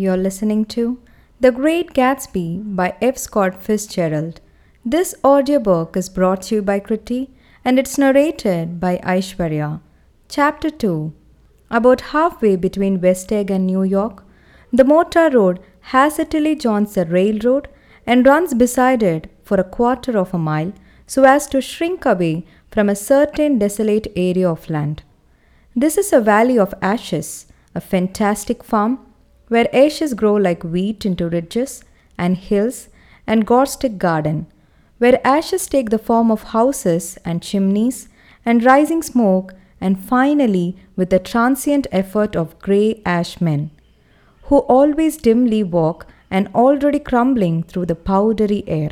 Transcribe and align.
You're 0.00 0.16
listening 0.16 0.64
to 0.66 1.00
The 1.40 1.50
Great 1.50 1.92
Gatsby 1.92 2.76
by 2.76 2.94
F. 3.02 3.18
Scott 3.18 3.60
Fitzgerald. 3.60 4.40
This 4.84 5.12
audiobook 5.24 5.96
is 5.96 6.08
brought 6.08 6.42
to 6.42 6.54
you 6.54 6.62
by 6.62 6.78
Kriti 6.78 7.30
and 7.64 7.80
it's 7.80 7.98
narrated 7.98 8.78
by 8.78 8.98
Aishwarya. 8.98 9.80
Chapter 10.28 10.70
2 10.70 11.12
About 11.68 12.02
halfway 12.12 12.54
between 12.54 13.00
West 13.00 13.32
Egg 13.32 13.50
and 13.50 13.66
New 13.66 13.82
York, 13.82 14.22
the 14.72 14.84
motor 14.84 15.30
road 15.30 15.58
hastily 15.90 16.54
joins 16.54 16.94
the 16.94 17.04
railroad 17.04 17.66
and 18.06 18.24
runs 18.24 18.54
beside 18.54 19.02
it 19.02 19.28
for 19.42 19.56
a 19.56 19.64
quarter 19.64 20.16
of 20.16 20.32
a 20.32 20.38
mile 20.38 20.72
so 21.08 21.24
as 21.24 21.48
to 21.48 21.60
shrink 21.60 22.06
away 22.06 22.46
from 22.70 22.88
a 22.88 22.94
certain 22.94 23.58
desolate 23.58 24.06
area 24.14 24.48
of 24.48 24.70
land. 24.70 25.02
This 25.74 25.98
is 25.98 26.12
a 26.12 26.20
valley 26.20 26.56
of 26.56 26.72
ashes, 26.80 27.46
a 27.74 27.80
fantastic 27.80 28.62
farm 28.62 29.00
where 29.48 29.74
ashes 29.74 30.14
grow 30.14 30.34
like 30.34 30.62
wheat 30.62 31.04
into 31.04 31.28
ridges 31.28 31.82
and 32.16 32.36
hills 32.36 32.88
and 33.26 33.46
gorstic 33.46 33.98
garden, 33.98 34.46
where 34.98 35.26
ashes 35.26 35.66
take 35.66 35.90
the 35.90 35.98
form 35.98 36.30
of 36.30 36.42
houses 36.54 37.18
and 37.24 37.42
chimneys 37.42 38.08
and 38.44 38.64
rising 38.64 39.02
smoke 39.02 39.52
and 39.80 40.02
finally 40.04 40.76
with 40.96 41.10
the 41.10 41.18
transient 41.18 41.86
effort 41.92 42.34
of 42.34 42.58
grey 42.58 43.00
ash 43.06 43.40
men, 43.40 43.70
who 44.44 44.58
always 44.60 45.16
dimly 45.16 45.62
walk 45.62 46.06
and 46.30 46.48
already 46.54 46.98
crumbling 46.98 47.62
through 47.62 47.86
the 47.86 47.94
powdery 47.94 48.64
air. 48.66 48.90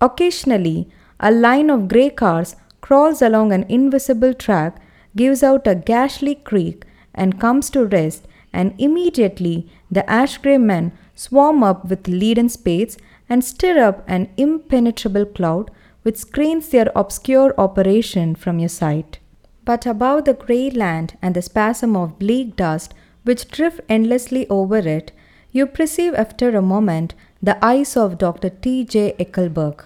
Occasionally, 0.00 0.88
a 1.18 1.30
line 1.30 1.68
of 1.68 1.88
grey 1.88 2.08
cars 2.08 2.56
crawls 2.80 3.20
along 3.20 3.52
an 3.52 3.64
invisible 3.68 4.32
track, 4.32 4.80
gives 5.14 5.42
out 5.42 5.66
a 5.66 5.74
ghastly 5.74 6.34
creak, 6.34 6.84
and 7.14 7.40
comes 7.40 7.68
to 7.70 7.84
rest, 7.84 8.26
and 8.52 8.74
immediately 8.78 9.68
the 9.90 10.08
ash 10.08 10.38
grey 10.38 10.58
men 10.58 10.92
swarm 11.14 11.62
up 11.62 11.84
with 11.88 12.08
leaden 12.08 12.48
spades 12.48 12.98
and 13.28 13.44
stir 13.44 13.82
up 13.82 14.02
an 14.08 14.28
impenetrable 14.36 15.24
cloud 15.24 15.70
which 16.02 16.16
screens 16.16 16.68
their 16.68 16.90
obscure 16.96 17.54
operation 17.58 18.34
from 18.34 18.58
your 18.58 18.68
sight. 18.68 19.18
But 19.64 19.86
above 19.86 20.24
the 20.24 20.34
grey 20.34 20.70
land 20.70 21.16
and 21.22 21.34
the 21.34 21.42
spasm 21.42 21.94
of 21.96 22.18
bleak 22.18 22.56
dust 22.56 22.94
which 23.24 23.48
drift 23.48 23.80
endlessly 23.88 24.48
over 24.48 24.78
it, 24.78 25.12
you 25.52 25.66
perceive 25.66 26.14
after 26.14 26.56
a 26.56 26.62
moment 26.62 27.14
the 27.42 27.62
eyes 27.64 27.96
of 27.96 28.18
Dr. 28.18 28.50
T. 28.50 28.84
J. 28.84 29.14
Eckleburg. 29.18 29.84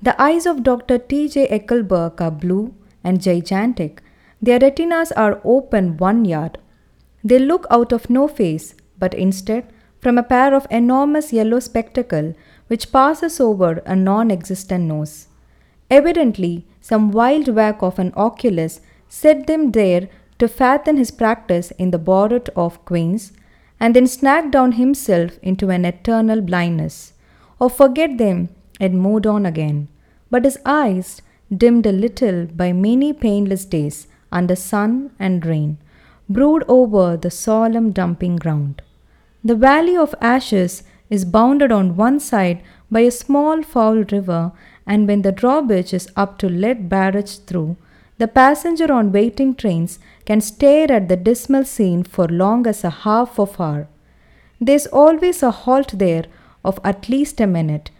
The 0.00 0.20
eyes 0.20 0.46
of 0.46 0.62
Dr. 0.62 0.98
T. 0.98 1.28
J. 1.28 1.48
Eckleburg 1.48 2.20
are 2.20 2.30
blue 2.30 2.74
and 3.02 3.20
gigantic. 3.20 4.02
Their 4.40 4.58
retinas 4.58 5.12
are 5.12 5.40
open 5.44 5.96
one 5.96 6.24
yard. 6.24 6.58
They 7.28 7.40
look 7.40 7.66
out 7.70 7.92
of 7.92 8.08
no 8.08 8.28
face, 8.28 8.74
but 9.00 9.12
instead 9.12 9.64
from 9.98 10.16
a 10.16 10.22
pair 10.22 10.54
of 10.54 10.68
enormous 10.70 11.32
yellow 11.32 11.58
spectacles 11.58 12.36
which 12.68 12.92
passes 12.92 13.40
over 13.40 13.82
a 13.84 13.96
non 13.96 14.30
existent 14.30 14.84
nose. 14.84 15.26
Evidently, 15.90 16.64
some 16.80 17.10
wild 17.10 17.48
whack 17.48 17.82
of 17.82 17.98
an 17.98 18.12
oculist 18.16 18.80
set 19.08 19.48
them 19.48 19.72
there 19.72 20.08
to 20.38 20.46
fatten 20.46 20.98
his 20.98 21.10
practice 21.10 21.72
in 21.72 21.90
the 21.90 21.98
border 21.98 22.42
of 22.54 22.84
Queens, 22.84 23.32
and 23.80 23.96
then 23.96 24.06
snack 24.06 24.52
down 24.52 24.72
himself 24.82 25.36
into 25.42 25.70
an 25.70 25.84
eternal 25.84 26.40
blindness, 26.40 27.12
or 27.58 27.68
forget 27.68 28.18
them 28.18 28.50
and 28.78 29.02
moved 29.02 29.26
on 29.26 29.44
again. 29.44 29.88
But 30.30 30.44
his 30.44 30.58
eyes, 30.64 31.22
dimmed 31.64 31.86
a 31.86 31.98
little 32.04 32.46
by 32.46 32.72
many 32.72 33.12
painless 33.12 33.64
days 33.64 34.06
under 34.30 34.54
sun 34.54 35.10
and 35.18 35.44
rain, 35.44 35.78
brood 36.28 36.64
over 36.68 37.16
the 37.16 37.30
solemn 37.30 37.92
dumping 37.92 38.36
ground. 38.36 38.82
The 39.44 39.54
valley 39.54 39.96
of 39.96 40.14
ashes 40.20 40.82
is 41.08 41.24
bounded 41.24 41.70
on 41.70 41.96
one 41.96 42.18
side 42.18 42.62
by 42.90 43.00
a 43.00 43.10
small 43.10 43.62
foul 43.62 44.04
river, 44.10 44.52
and 44.86 45.06
when 45.06 45.22
the 45.22 45.32
drawbridge 45.32 45.94
is 45.94 46.08
up 46.16 46.38
to 46.38 46.48
let 46.48 46.88
barrage 46.88 47.36
through, 47.36 47.76
the 48.18 48.28
passenger 48.28 48.92
on 48.92 49.12
waiting 49.12 49.54
trains 49.54 49.98
can 50.24 50.40
stare 50.40 50.90
at 50.90 51.08
the 51.08 51.16
dismal 51.16 51.64
scene 51.64 52.02
for 52.02 52.26
long 52.26 52.66
as 52.66 52.82
a 52.82 52.90
half 52.90 53.38
of 53.38 53.60
hour. 53.60 53.88
There's 54.60 54.86
always 54.86 55.42
a 55.42 55.50
halt 55.50 55.98
there 55.98 56.24
of 56.64 56.80
at 56.82 57.08
least 57.08 57.40
a 57.40 57.46
minute, 57.46 57.90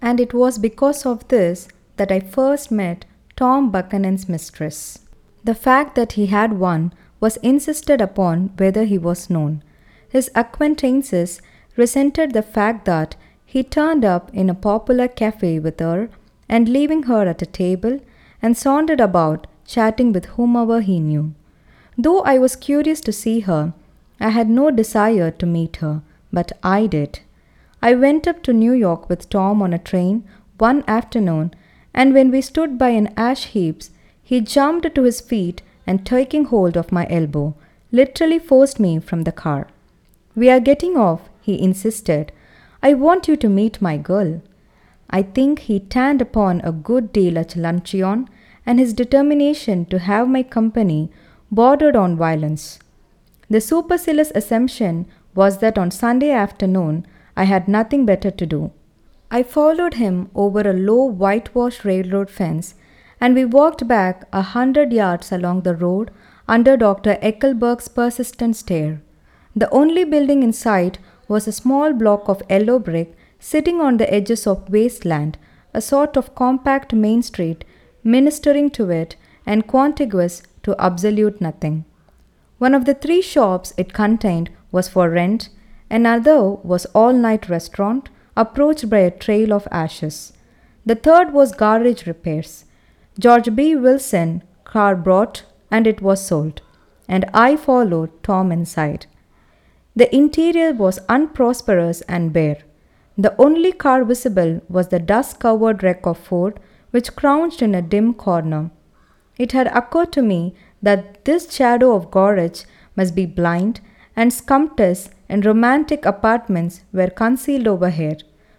and 0.00 0.18
it 0.18 0.32
was 0.32 0.58
because 0.58 1.04
of 1.04 1.28
this 1.28 1.68
that 1.96 2.10
I 2.10 2.20
first 2.20 2.70
met 2.70 3.04
Tom 3.36 3.70
Buchanan's 3.70 4.28
mistress. 4.28 5.00
The 5.44 5.54
fact 5.54 5.94
that 5.94 6.12
he 6.12 6.26
had 6.26 6.54
one 6.54 6.92
was 7.20 7.36
insisted 7.38 8.00
upon 8.00 8.50
whether 8.56 8.84
he 8.84 8.98
was 8.98 9.30
known. 9.30 9.62
His 10.08 10.30
acquaintances 10.34 11.40
resented 11.76 12.32
the 12.32 12.42
fact 12.42 12.84
that 12.84 13.16
he 13.44 13.62
turned 13.62 14.04
up 14.04 14.30
in 14.34 14.50
a 14.50 14.54
popular 14.54 15.08
cafe 15.08 15.58
with 15.58 15.80
her 15.80 16.08
and 16.48 16.68
leaving 16.68 17.04
her 17.04 17.26
at 17.26 17.42
a 17.42 17.46
table 17.46 18.00
and 18.42 18.56
sauntered 18.56 19.00
about 19.00 19.46
chatting 19.64 20.12
with 20.12 20.26
whomever 20.26 20.80
he 20.80 21.00
knew. 21.00 21.34
Though 21.98 22.20
I 22.20 22.38
was 22.38 22.56
curious 22.56 23.00
to 23.02 23.12
see 23.12 23.40
her, 23.40 23.72
I 24.20 24.30
had 24.30 24.48
no 24.48 24.70
desire 24.70 25.30
to 25.30 25.46
meet 25.46 25.76
her, 25.76 26.02
but 26.32 26.52
I 26.62 26.86
did. 26.86 27.20
I 27.82 27.94
went 27.94 28.26
up 28.26 28.42
to 28.44 28.52
New 28.52 28.72
York 28.72 29.08
with 29.08 29.28
Tom 29.28 29.62
on 29.62 29.72
a 29.72 29.78
train 29.78 30.24
one 30.58 30.84
afternoon, 30.88 31.54
and 31.94 32.12
when 32.12 32.30
we 32.30 32.40
stood 32.40 32.78
by 32.78 32.90
an 32.90 33.12
ash 33.16 33.46
heaps, 33.46 33.90
he 34.22 34.40
jumped 34.40 34.94
to 34.94 35.02
his 35.02 35.20
feet 35.20 35.62
and 35.86 36.04
taking 36.04 36.44
hold 36.46 36.76
of 36.76 36.92
my 36.92 37.06
elbow, 37.08 37.54
literally 37.92 38.38
forced 38.38 38.80
me 38.80 38.98
from 38.98 39.22
the 39.22 39.32
car. 39.32 39.68
We 40.34 40.50
are 40.50 40.60
getting 40.60 40.96
off, 40.96 41.28
he 41.40 41.60
insisted. 41.60 42.32
I 42.82 42.94
want 42.94 43.28
you 43.28 43.36
to 43.36 43.48
meet 43.48 43.80
my 43.80 43.96
girl. 43.96 44.42
I 45.08 45.22
think 45.22 45.60
he 45.60 45.80
turned 45.80 46.20
upon 46.20 46.60
a 46.60 46.72
good 46.72 47.12
deal 47.12 47.38
at 47.38 47.56
luncheon, 47.56 48.28
and 48.66 48.80
his 48.80 48.92
determination 48.92 49.84
to 49.86 50.00
have 50.00 50.28
my 50.28 50.42
company 50.42 51.10
bordered 51.50 51.94
on 51.94 52.16
violence. 52.16 52.80
The 53.48 53.60
supercilious 53.60 54.32
assumption 54.34 55.06
was 55.36 55.58
that 55.58 55.78
on 55.78 55.92
Sunday 55.92 56.30
afternoon 56.30 57.06
I 57.36 57.44
had 57.44 57.68
nothing 57.68 58.04
better 58.04 58.32
to 58.32 58.46
do. 58.46 58.72
I 59.30 59.42
followed 59.42 59.94
him 59.94 60.30
over 60.34 60.60
a 60.60 60.72
low 60.72 61.04
whitewashed 61.04 61.84
railroad 61.84 62.30
fence, 62.30 62.74
and 63.20 63.34
we 63.34 63.44
walked 63.44 63.86
back 63.88 64.24
a 64.32 64.42
hundred 64.42 64.92
yards 64.92 65.32
along 65.32 65.62
the 65.62 65.74
road 65.74 66.10
under 66.48 66.76
Dr. 66.76 67.18
Eckleburg's 67.22 67.88
persistent 67.88 68.56
stare. 68.56 69.00
The 69.54 69.70
only 69.70 70.04
building 70.04 70.42
in 70.42 70.52
sight 70.52 70.98
was 71.28 71.48
a 71.48 71.52
small 71.52 71.92
block 71.92 72.28
of 72.28 72.42
yellow 72.50 72.78
brick 72.78 73.16
sitting 73.40 73.80
on 73.80 73.96
the 73.96 74.12
edges 74.12 74.46
of 74.46 74.68
wasteland, 74.70 75.38
a 75.72 75.80
sort 75.80 76.16
of 76.16 76.34
compact 76.34 76.92
main 76.92 77.22
street 77.22 77.64
ministering 78.04 78.70
to 78.70 78.90
it 78.90 79.16
and 79.44 79.66
contiguous 79.66 80.42
to 80.62 80.76
absolute 80.78 81.40
nothing. 81.40 81.84
One 82.58 82.74
of 82.74 82.84
the 82.84 82.94
three 82.94 83.22
shops 83.22 83.72
it 83.76 83.92
contained 83.92 84.50
was 84.70 84.88
for 84.88 85.10
rent 85.10 85.48
Another 85.90 86.42
was 86.42 86.86
all 86.86 87.12
night 87.12 87.48
restaurant, 87.48 88.08
approached 88.36 88.90
by 88.90 88.98
a 88.98 89.10
trail 89.10 89.52
of 89.52 89.68
ashes. 89.70 90.32
The 90.84 90.96
third 90.96 91.32
was 91.32 91.54
garage 91.54 92.06
repairs. 92.06 92.64
George 93.18 93.54
B. 93.54 93.74
Wilson 93.74 94.42
car 94.64 94.94
brought 94.94 95.44
and 95.70 95.86
it 95.86 96.02
was 96.02 96.26
sold, 96.26 96.60
and 97.08 97.24
I 97.32 97.56
followed 97.56 98.10
Tom 98.22 98.52
inside. 98.52 99.06
The 99.94 100.14
interior 100.14 100.74
was 100.74 100.98
unprosperous 101.08 102.02
and 102.02 102.32
bare. 102.32 102.58
The 103.16 103.34
only 103.38 103.72
car 103.72 104.04
visible 104.04 104.60
was 104.68 104.88
the 104.88 104.98
dust 104.98 105.40
covered 105.40 105.82
wreck 105.82 106.04
of 106.04 106.18
Ford, 106.18 106.60
which 106.90 107.16
crouched 107.16 107.62
in 107.62 107.74
a 107.74 107.80
dim 107.80 108.12
corner. 108.12 108.70
It 109.38 109.52
had 109.52 109.68
occurred 109.68 110.12
to 110.12 110.22
me 110.22 110.54
that 110.82 111.24
this 111.24 111.50
shadow 111.52 111.94
of 111.94 112.10
Gorge 112.10 112.64
must 112.94 113.14
be 113.14 113.24
blind 113.24 113.80
and 114.14 114.30
scumptus 114.30 115.08
and 115.28 115.44
romantic 115.44 116.04
apartments 116.04 116.82
were 116.92 117.08
concealed 117.08 117.66
over 117.66 117.88
here 117.88 118.18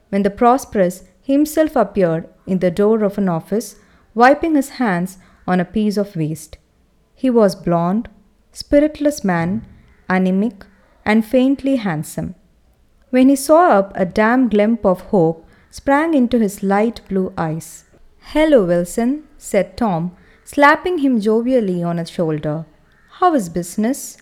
when 0.09 0.23
the 0.23 0.29
prosperous 0.29 1.03
himself 1.21 1.75
appeared 1.75 2.27
in 2.47 2.59
the 2.59 2.71
door 2.71 3.03
of 3.03 3.17
an 3.17 3.29
office, 3.29 3.75
wiping 4.21 4.55
his 4.55 4.69
hands 4.81 5.19
on 5.47 5.59
a 5.59 5.71
piece 5.77 5.97
of 5.97 6.15
waste. 6.15 6.57
He 7.13 7.29
was 7.29 7.63
blond, 7.67 8.09
spiritless 8.51 9.23
man, 9.23 9.65
anemic, 10.09 10.65
and 11.05 11.23
faintly 11.25 11.75
handsome. 11.75 12.33
When 13.11 13.29
he 13.29 13.35
saw 13.35 13.61
up, 13.77 13.91
a 13.95 14.05
dim 14.05 14.49
glimpse 14.49 14.85
of 14.85 15.01
hope 15.13 15.45
sprang 15.69 16.13
into 16.13 16.39
his 16.39 16.63
light 16.63 17.01
blue 17.07 17.31
eyes. 17.37 17.85
Hello, 18.31 18.65
Wilson, 18.65 19.23
said 19.37 19.77
Tom, 19.77 20.11
slapping 20.43 20.97
him 20.97 21.21
jovially 21.21 21.83
on 21.83 21.97
the 21.97 22.05
shoulder. 22.05 22.65
How 23.19 23.33
is 23.35 23.49
business? 23.49 24.17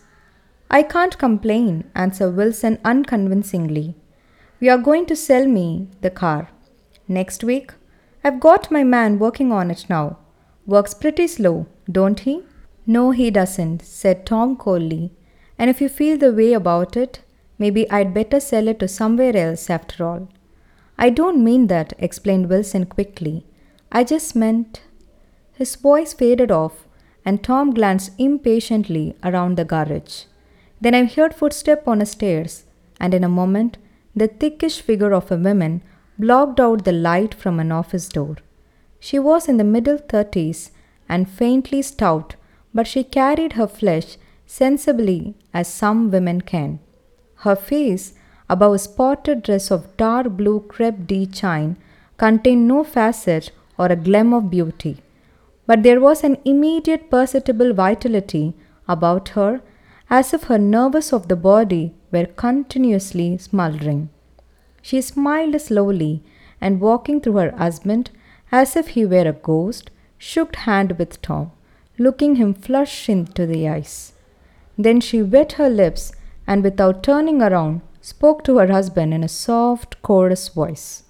I 0.70 0.84
can't 0.84 1.18
complain, 1.18 1.90
answered 1.96 2.36
Wilson 2.36 2.80
unconvincingly. 2.84 3.96
We 4.60 4.70
are 4.70 4.78
going 4.78 5.06
to 5.08 5.16
sell 5.16 5.48
me 5.48 5.88
the 6.02 6.10
car. 6.10 6.50
Next 7.08 7.44
week? 7.44 7.72
I've 8.26 8.42
got 8.42 8.70
my 8.70 8.84
man 8.84 9.20
working 9.20 9.54
on 9.54 9.72
it 9.72 9.86
now. 9.90 10.18
Works 10.66 10.94
pretty 10.94 11.28
slow, 11.28 11.68
don't 11.90 12.20
he? 12.20 12.44
No, 12.86 13.12
he 13.12 13.32
doesn't, 13.32 13.84
said 13.84 14.26
Tom 14.26 14.58
coldly. 14.58 15.14
And 15.58 15.70
if 15.70 15.80
you 15.80 15.88
feel 15.88 16.18
the 16.18 16.34
way 16.34 16.52
about 16.52 16.98
it, 16.98 17.22
Maybe 17.58 17.90
I'd 17.90 18.14
better 18.14 18.40
sell 18.40 18.68
it 18.68 18.80
to 18.80 18.88
somewhere 18.88 19.36
else 19.36 19.70
after 19.70 20.06
all. 20.06 20.28
I 20.98 21.10
don't 21.10 21.44
mean 21.44 21.68
that, 21.68 21.94
explained 21.98 22.50
Wilson 22.50 22.86
quickly. 22.86 23.46
I 23.92 24.04
just 24.04 24.36
meant. 24.36 24.82
His 25.54 25.76
voice 25.76 26.14
faded 26.14 26.52
off, 26.52 26.86
and 27.24 27.44
Tom 27.44 27.74
glanced 27.74 28.12
impatiently 28.18 29.16
around 29.24 29.58
the 29.58 29.66
garage. 29.66 30.24
Then 30.82 30.94
I 30.94 31.06
heard 31.06 31.34
footsteps 31.34 31.88
on 31.88 32.00
the 32.00 32.06
stairs, 32.06 32.66
and 33.00 33.14
in 33.14 33.24
a 33.24 33.30
moment, 33.30 33.78
the 34.16 34.28
thickish 34.28 34.82
figure 34.82 35.14
of 35.14 35.32
a 35.32 35.38
woman 35.38 35.82
blocked 36.18 36.60
out 36.60 36.86
the 36.86 36.92
light 36.92 37.34
from 37.34 37.60
an 37.60 37.72
office 37.72 38.08
door. 38.10 38.38
She 39.00 39.20
was 39.20 39.48
in 39.48 39.58
the 39.58 39.64
middle 39.64 39.98
thirties 39.98 40.72
and 41.08 41.30
faintly 41.30 41.82
stout, 41.82 42.36
but 42.74 42.88
she 42.88 43.04
carried 43.04 43.54
her 43.54 43.68
flesh 43.68 44.18
sensibly 44.46 45.36
as 45.54 45.68
some 45.68 46.12
women 46.12 46.42
can. 46.42 46.80
Her 47.38 47.56
face, 47.56 48.14
above 48.50 48.74
a 48.74 48.80
spotted 48.80 49.44
dress 49.44 49.72
of 49.72 49.96
dark 49.98 50.30
blue 50.30 50.62
crepe 50.62 51.08
de 51.08 51.26
chine, 51.26 51.78
contained 52.18 52.68
no 52.68 52.84
facet 52.84 53.52
or 53.78 53.88
a 53.88 53.96
gleam 53.96 54.34
of 54.34 54.50
beauty, 54.50 54.98
but 55.68 55.84
there 55.84 56.00
was 56.00 56.24
an 56.24 56.38
immediate 56.46 57.10
perceptible 57.10 57.74
vitality 57.74 58.56
about 58.88 59.30
her, 59.30 59.62
as 60.10 60.34
if 60.34 60.44
her 60.44 60.60
nerves 60.60 61.12
of 61.12 61.28
the 61.28 61.36
body 61.36 61.94
were 62.12 62.26
continuously 62.26 63.38
smoldering. 63.38 64.10
She 64.88 65.02
smiled 65.02 65.60
slowly 65.60 66.22
and, 66.62 66.80
walking 66.80 67.20
through 67.20 67.38
her 67.38 67.52
husband 67.58 68.12
as 68.52 68.76
if 68.76 68.90
he 68.90 69.04
were 69.04 69.28
a 69.28 69.34
ghost, 69.34 69.90
shook 70.20 70.56
hand 70.58 71.00
with 71.00 71.20
Tom, 71.24 71.52
looking 71.98 72.36
him 72.36 72.54
flush 72.54 73.10
into 73.10 73.48
the 73.48 73.68
eyes. 73.68 74.14
Then 74.78 75.00
she 75.02 75.24
wet 75.24 75.54
her 75.54 75.70
lips 75.70 76.12
and, 76.46 76.64
without 76.64 77.02
turning 77.02 77.42
around, 77.42 77.82
spoke 78.00 78.44
to 78.44 78.60
her 78.60 78.68
husband 78.72 79.12
in 79.12 79.24
a 79.24 79.28
soft, 79.28 80.00
chorus 80.04 80.50
voice. 80.50 81.06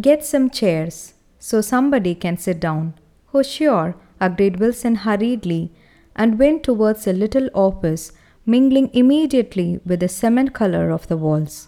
Get 0.00 0.24
some 0.24 0.48
chairs 0.48 1.14
so 1.40 1.60
somebody 1.60 2.14
can 2.14 2.36
sit 2.36 2.60
down. 2.60 2.94
Oh, 3.34 3.42
sure, 3.42 3.96
agreed 4.20 4.60
Wilson 4.60 4.94
hurriedly 4.94 5.72
and 6.14 6.38
went 6.38 6.62
towards 6.62 7.08
a 7.08 7.12
little 7.12 7.50
office, 7.52 8.12
mingling 8.46 8.90
immediately 8.92 9.80
with 9.84 9.98
the 9.98 10.08
cement 10.08 10.54
color 10.54 10.90
of 10.90 11.08
the 11.08 11.16
walls. 11.16 11.66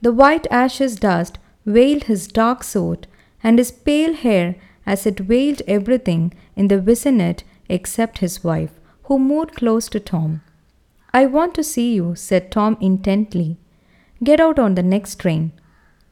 The 0.00 0.12
white 0.12 0.46
ashes 0.50 0.96
dust 0.96 1.38
veiled 1.64 2.04
his 2.04 2.28
dark 2.28 2.62
suit 2.62 3.06
and 3.42 3.58
his 3.58 3.70
pale 3.70 4.14
hair 4.14 4.56
as 4.84 5.06
it 5.06 5.20
veiled 5.20 5.62
everything 5.66 6.32
in 6.54 6.68
the 6.68 6.80
vicinity 6.80 7.44
except 7.68 8.18
his 8.18 8.44
wife, 8.44 8.72
who 9.04 9.18
moved 9.18 9.56
close 9.56 9.88
to 9.88 10.00
Tom. 10.00 10.42
I 11.12 11.26
want 11.26 11.54
to 11.54 11.64
see 11.64 11.94
you, 11.94 12.14
said 12.14 12.50
Tom 12.50 12.76
intently. 12.80 13.56
Get 14.22 14.40
out 14.40 14.58
on 14.58 14.74
the 14.74 14.82
next 14.82 15.16
train. 15.16 15.52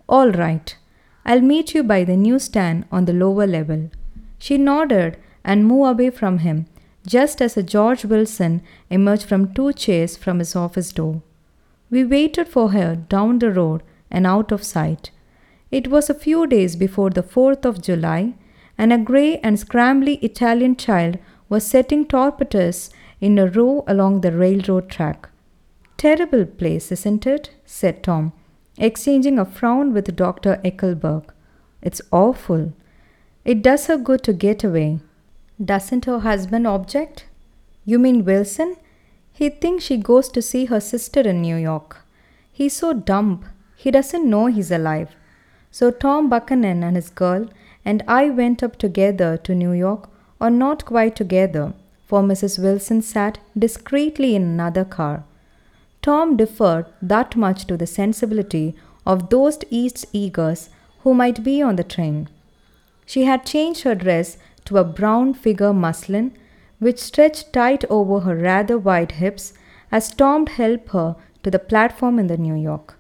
All 0.09 0.31
right. 0.31 0.77
I'll 1.27 1.41
meet 1.41 1.75
you 1.75 1.83
by 1.83 2.05
the 2.05 2.17
newsstand 2.17 2.85
on 2.93 3.05
the 3.05 3.13
lower 3.13 3.47
level. 3.47 3.91
She 4.39 4.59
nodded 4.59 5.17
and 5.45 5.67
moved 5.67 6.01
away 6.01 6.11
from 6.11 6.39
him, 6.39 6.67
just 7.07 7.41
as 7.41 7.57
a 7.57 7.63
George 7.63 8.05
Wilson 8.05 8.63
emerged 8.91 9.25
from 9.25 9.55
two 9.55 9.73
chairs 9.73 10.17
from 10.17 10.39
his 10.39 10.57
office 10.57 10.93
door. 10.93 11.23
We 11.91 12.05
waited 12.05 12.49
for 12.49 12.71
her 12.71 12.97
down 12.97 13.39
the 13.39 13.53
road 13.53 13.83
and 14.11 14.27
out 14.27 14.53
of 14.53 14.65
sight. 14.65 15.11
It 15.71 15.89
was 15.89 16.09
a 16.09 16.15
few 16.15 16.47
days 16.47 16.77
before 16.77 17.11
the 17.11 17.23
4th 17.23 17.65
of 17.65 17.83
July, 17.83 18.35
and 18.79 18.93
a 18.93 18.99
grey 18.99 19.39
and 19.39 19.57
scrambly 19.57 20.23
Italian 20.23 20.77
child 20.77 21.19
was 21.49 21.67
setting 21.67 22.07
torpedoes 22.07 22.91
in 23.21 23.39
a 23.39 23.47
row 23.47 23.85
along 23.87 24.21
the 24.21 24.33
railroad 24.33 24.89
track. 24.89 25.29
Terrible 25.97 26.45
place, 26.45 26.91
isn't 26.91 27.27
it? 27.27 27.51
said 27.65 28.03
Tom, 28.03 28.33
exchanging 28.79 29.39
a 29.39 29.45
frown 29.45 29.93
with 29.93 30.15
Dr. 30.17 30.61
Eckleburg. 30.65 31.25
It's 31.83 32.03
awful. 32.11 32.73
It 33.45 33.63
does 33.63 33.87
her 33.87 33.97
good 33.97 34.23
to 34.25 34.33
get 34.33 34.65
away. 34.65 35.01
Doesn't 35.63 36.07
her 36.07 36.21
husband 36.21 36.67
object? 36.67 37.27
You 37.85 37.99
mean 37.99 38.25
Wilson? 38.25 38.77
He 39.35 39.49
thinks 39.49 39.85
she 39.85 39.97
goes 39.97 40.29
to 40.31 40.41
see 40.41 40.67
her 40.67 40.81
sister 40.81 41.21
in 41.21 41.43
New 41.43 41.57
York. 41.57 41.97
He's 42.53 42.75
so 42.75 42.93
dumb. 42.93 43.45
He 43.77 43.91
doesn't 43.91 44.31
know 44.31 44.47
he's 44.47 44.71
alive. 44.71 45.11
So 45.73 45.91
Tom 45.91 46.31
Buchanan 46.31 46.85
and 46.85 46.95
his 46.95 47.11
girl 47.11 47.49
and 47.85 48.05
I 48.07 48.31
went 48.31 48.63
up 48.63 48.77
together 48.77 49.37
to 49.39 49.55
New 49.55 49.73
York, 49.73 50.09
or 50.41 50.51
not 50.51 50.85
quite 50.85 51.17
together, 51.17 51.75
for 52.07 52.23
Mrs. 52.23 52.63
Wilson 52.63 53.03
sat 53.03 53.39
discreetly 53.59 54.37
in 54.37 54.43
another 54.43 54.85
car. 54.85 55.25
Tom 56.01 56.37
deferred 56.37 56.87
that 57.03 57.35
much 57.35 57.67
to 57.67 57.77
the 57.77 57.89
sensibility 57.89 58.77
of 59.05 59.31
those 59.31 59.59
East 59.69 60.07
Eggers 60.15 60.71
who 61.01 61.13
might 61.13 61.43
be 61.43 61.61
on 61.61 61.77
the 61.77 61.85
train. 61.85 62.29
She 63.05 63.25
had 63.25 63.45
changed 63.45 63.83
her 63.83 63.97
dress 63.97 64.39
to 64.67 64.79
a 64.79 64.85
brown 64.85 65.35
figure 65.35 65.73
muslin, 65.73 66.37
which 66.85 66.99
stretched 66.99 67.53
tight 67.53 67.85
over 67.89 68.21
her 68.21 68.37
rather 68.37 68.77
wide 68.77 69.13
hips 69.13 69.55
as 69.91 70.15
Tom 70.15 70.47
helped 70.47 70.91
her 70.91 71.17
to 71.43 71.51
the 71.51 71.67
platform 71.71 72.19
in 72.19 72.27
the 72.27 72.37
New 72.37 72.55
York. 72.55 72.97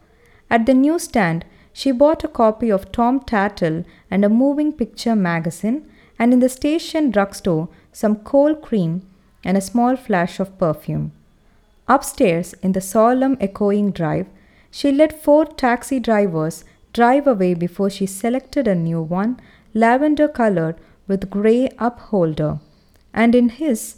At 0.48 0.64
the 0.64 0.72
newsstand, 0.72 1.44
she 1.72 1.90
bought 1.92 2.24
a 2.24 2.28
copy 2.28 2.70
of 2.70 2.90
Town 2.92 3.20
Tattle 3.20 3.84
and 4.10 4.24
a 4.24 4.30
moving 4.30 4.72
picture 4.72 5.14
magazine, 5.14 5.78
and 6.18 6.32
in 6.32 6.40
the 6.40 6.48
station 6.48 7.10
drugstore, 7.10 7.68
some 7.92 8.16
cold 8.16 8.62
cream 8.62 9.02
and 9.44 9.56
a 9.58 9.68
small 9.70 9.96
flash 9.96 10.40
of 10.40 10.56
perfume. 10.58 11.12
Upstairs, 11.86 12.54
in 12.62 12.72
the 12.72 12.80
solemn, 12.80 13.36
echoing 13.40 13.90
drive, 13.90 14.28
she 14.70 14.92
let 14.92 15.22
four 15.22 15.44
taxi 15.44 16.00
drivers 16.00 16.64
drive 16.94 17.26
away 17.26 17.52
before 17.52 17.90
she 17.90 18.06
selected 18.06 18.66
a 18.66 18.74
new 18.74 19.02
one, 19.02 19.38
lavender 19.74 20.28
colored 20.28 20.76
with 21.06 21.28
grey 21.28 21.68
upholder. 21.78 22.60
And 23.14 23.34
in 23.34 23.48
his, 23.48 23.96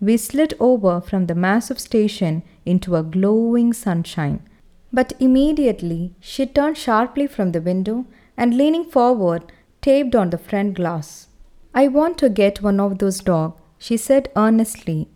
we 0.00 0.16
slid 0.16 0.54
over 0.60 1.00
from 1.00 1.26
the 1.26 1.34
massive 1.34 1.80
station 1.80 2.42
into 2.64 2.94
a 2.94 3.02
glowing 3.02 3.72
sunshine. 3.72 4.46
But 4.92 5.14
immediately 5.18 6.14
she 6.20 6.46
turned 6.46 6.76
sharply 6.76 7.26
from 7.26 7.52
the 7.52 7.60
window 7.60 8.06
and 8.36 8.56
leaning 8.56 8.84
forward, 8.84 9.50
taped 9.80 10.14
on 10.14 10.30
the 10.30 10.38
front 10.38 10.74
glass. 10.74 11.28
I 11.74 11.88
want 11.88 12.18
to 12.18 12.28
get 12.28 12.62
one 12.62 12.80
of 12.80 12.98
those 12.98 13.20
dogs, 13.20 13.60
she 13.78 13.96
said 13.96 14.30
earnestly. 14.36 15.08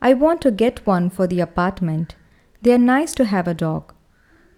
I 0.00 0.14
want 0.14 0.40
to 0.42 0.50
get 0.50 0.86
one 0.86 1.10
for 1.10 1.26
the 1.26 1.40
apartment. 1.40 2.14
They 2.62 2.72
are 2.72 2.78
nice 2.78 3.14
to 3.14 3.24
have 3.24 3.48
a 3.48 3.54
dog. 3.54 3.92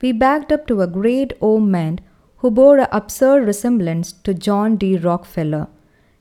We 0.00 0.12
backed 0.12 0.52
up 0.52 0.66
to 0.68 0.80
a 0.80 0.86
great 0.86 1.32
old 1.40 1.64
man 1.64 2.00
who 2.38 2.50
bore 2.50 2.78
an 2.78 2.88
absurd 2.92 3.46
resemblance 3.46 4.12
to 4.12 4.32
John 4.34 4.76
D. 4.76 4.96
Rockefeller. 4.96 5.68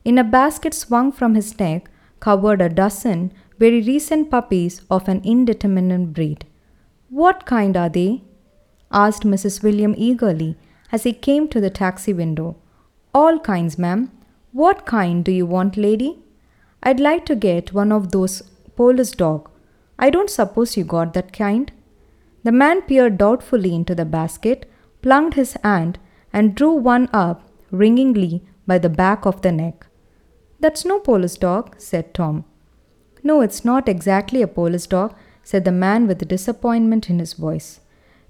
In 0.04 0.18
a 0.18 0.24
basket 0.24 0.74
swung 0.74 1.12
from 1.12 1.36
his 1.36 1.60
neck 1.60 1.90
covered 2.20 2.62
a 2.62 2.70
dozen 2.70 3.32
very 3.60 3.82
recent 3.82 4.30
puppies 4.30 4.82
of 4.90 5.08
an 5.08 5.22
indeterminate 5.24 6.14
breed. 6.14 6.46
What 7.10 7.46
kind 7.46 7.76
are 7.76 7.90
they? 7.90 8.24
asked 8.92 9.24
Mrs. 9.24 9.64
William 9.64 9.94
eagerly 9.98 10.56
as 10.92 11.04
he 11.04 11.14
came 11.14 11.48
to 11.50 11.60
the 11.60 11.70
taxi 11.70 12.14
window. 12.14 12.56
All 13.14 13.40
kinds, 13.40 13.78
ma'am. 13.78 14.12
What 14.52 14.86
kind 14.86 15.26
do 15.26 15.32
you 15.32 15.46
want, 15.46 15.78
lady? 15.78 16.20
I'd 16.84 17.00
like 17.00 17.26
to 17.26 17.36
get 17.36 17.74
one 17.74 17.92
of 17.92 18.12
those 18.12 18.44
police 18.76 19.12
dog. 19.12 19.50
I 20.00 20.10
don't 20.10 20.30
suppose 20.30 20.78
you 20.78 20.84
got 20.84 21.14
that 21.14 21.34
kind. 21.34 21.72
The 22.44 22.52
man 22.52 22.82
peered 22.84 23.18
doubtfully 23.18 23.74
into 23.74 23.96
the 23.96 24.06
basket, 24.06 24.70
plunged 25.02 25.36
his 25.36 25.58
hand, 25.64 26.00
and 26.32 26.56
drew 26.56 26.72
one 26.72 27.10
up 27.12 27.50
ringingly 27.72 28.44
by 28.66 28.78
the 28.78 28.90
back 28.90 29.26
of 29.26 29.42
the 29.42 29.52
neck. 29.52 29.88
That's 30.60 30.86
no 30.86 31.00
police 31.00 31.38
dog, 31.38 31.76
said 31.80 32.14
Tom. 32.14 32.46
No, 33.24 33.42
it's 33.42 33.64
not 33.64 33.88
exactly 33.88 34.42
a 34.42 34.48
police 34.48 34.88
dog, 34.88 35.14
said 35.44 35.66
the 35.66 35.72
man 35.72 36.08
with 36.08 36.28
disappointment 36.28 37.10
in 37.10 37.20
his 37.20 37.34
voice. 37.34 37.80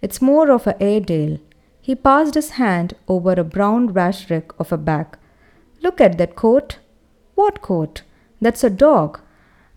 It's 0.01 0.22
more 0.22 0.51
of 0.51 0.67
a 0.67 0.81
Airedale. 0.81 1.39
He 1.81 1.96
passed 1.96 2.36
his 2.36 2.51
hand 2.51 2.96
over 3.07 3.31
a 3.31 3.43
brown 3.43 3.93
rashrick 3.93 4.51
of 4.60 4.72
a 4.72 4.77
back. 4.77 5.17
Look 5.81 6.01
at 6.01 6.17
that 6.17 6.36
coat. 6.36 6.79
What 7.36 7.62
coat? 7.62 8.01
That's 8.41 8.63
a 8.63 8.69
dog. 8.69 9.19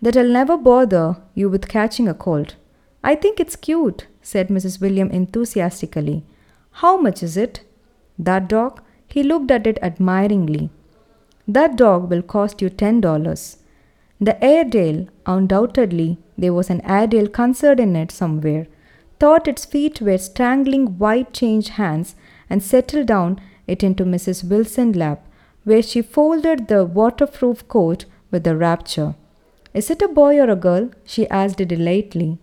That'll 0.02 0.28
never 0.28 0.56
bother 0.56 1.16
you 1.34 1.48
with 1.48 1.68
catching 1.68 2.08
a 2.08 2.14
cold. 2.14 2.56
I 3.04 3.14
think 3.14 3.38
it's 3.38 3.56
cute, 3.56 4.06
said 4.22 4.48
Mrs. 4.48 4.80
William 4.80 5.10
enthusiastically. 5.10 6.24
How 6.72 7.00
much 7.00 7.22
is 7.22 7.36
it? 7.36 7.60
That 8.18 8.48
dog? 8.48 8.82
He 9.06 9.22
looked 9.22 9.50
at 9.50 9.66
it 9.66 9.78
admiringly. 9.82 10.70
That 11.56 11.76
dog 11.76 12.10
will 12.10 12.22
cost 12.22 12.62
you 12.62 12.70
ten 12.70 13.00
dollars. 13.00 13.44
The 14.20 14.36
Airedale, 14.44 15.06
undoubtedly, 15.26 16.18
there 16.38 16.52
was 16.58 16.70
an 16.70 16.82
Airedale 16.84 17.28
concert 17.28 17.80
in 17.80 17.96
it 17.96 18.12
somewhere 18.12 18.66
thought 19.20 19.46
its 19.46 19.66
feet 19.66 20.00
were 20.00 20.18
strangling 20.18 20.84
white 20.98 21.32
change 21.32 21.68
hands 21.80 22.14
and 22.48 22.62
settled 22.62 23.06
down 23.06 23.38
it 23.66 23.84
into 23.84 24.04
Mrs. 24.04 24.42
Wilson's 24.50 24.96
lap, 24.96 25.26
where 25.64 25.82
she 25.82 26.00
folded 26.02 26.68
the 26.68 26.84
waterproof 26.84 27.66
coat 27.68 28.06
with 28.30 28.46
a 28.46 28.56
rapture. 28.56 29.14
Is 29.74 29.90
it 29.90 30.02
a 30.02 30.08
boy 30.08 30.38
or 30.38 30.50
a 30.50 30.56
girl? 30.56 30.90
she 31.04 31.28
asked 31.28 31.58
delightedly. 31.58 32.38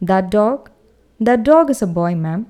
That 0.00 0.30
dog? 0.30 0.70
That 1.20 1.44
dog 1.44 1.70
is 1.70 1.82
a 1.82 1.86
boy, 1.86 2.14
ma'am. 2.14 2.46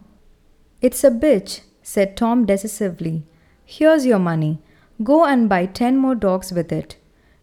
It's 0.80 1.04
a 1.04 1.10
bitch, 1.10 1.60
said 1.82 2.16
Tom 2.16 2.46
decisively. 2.46 3.24
Here's 3.64 4.06
your 4.06 4.20
money. 4.20 4.60
Go 5.02 5.24
and 5.24 5.48
buy 5.48 5.66
ten 5.66 5.96
more 5.96 6.14
dogs 6.14 6.52
with 6.52 6.70
it. 6.70 6.96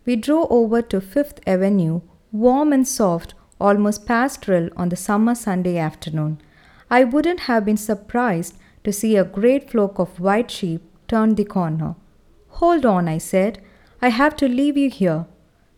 We 0.06 0.16
drove 0.16 0.52
over 0.52 0.82
to 0.84 1.02
Fifth 1.02 1.40
Avenue, 1.48 2.02
warm 2.32 2.72
and 2.72 2.88
soft, 2.88 3.34
almost 3.60 4.06
pastoral 4.06 4.70
on 4.78 4.90
the 4.90 4.96
summer 4.96 5.36
Sunday 5.36 5.78
afternoon. 5.78 6.42
I 6.90 7.04
wouldn't 7.04 7.42
have 7.42 7.66
been 7.66 7.78
surprised 7.78 8.56
to 8.84 8.94
see 8.94 9.16
a 9.16 9.24
great 9.24 9.70
flock 9.70 10.00
of 10.00 10.20
white 10.20 10.50
sheep 10.52 10.82
turn 11.08 11.36
the 11.36 11.44
corner. 11.44 11.96
Hold 12.60 12.86
on, 12.86 13.08
I 13.08 13.18
said. 13.18 13.62
I 14.02 14.10
have 14.10 14.36
to 14.38 14.48
leave 14.48 14.78
you 14.78 14.90
here. 14.90 15.26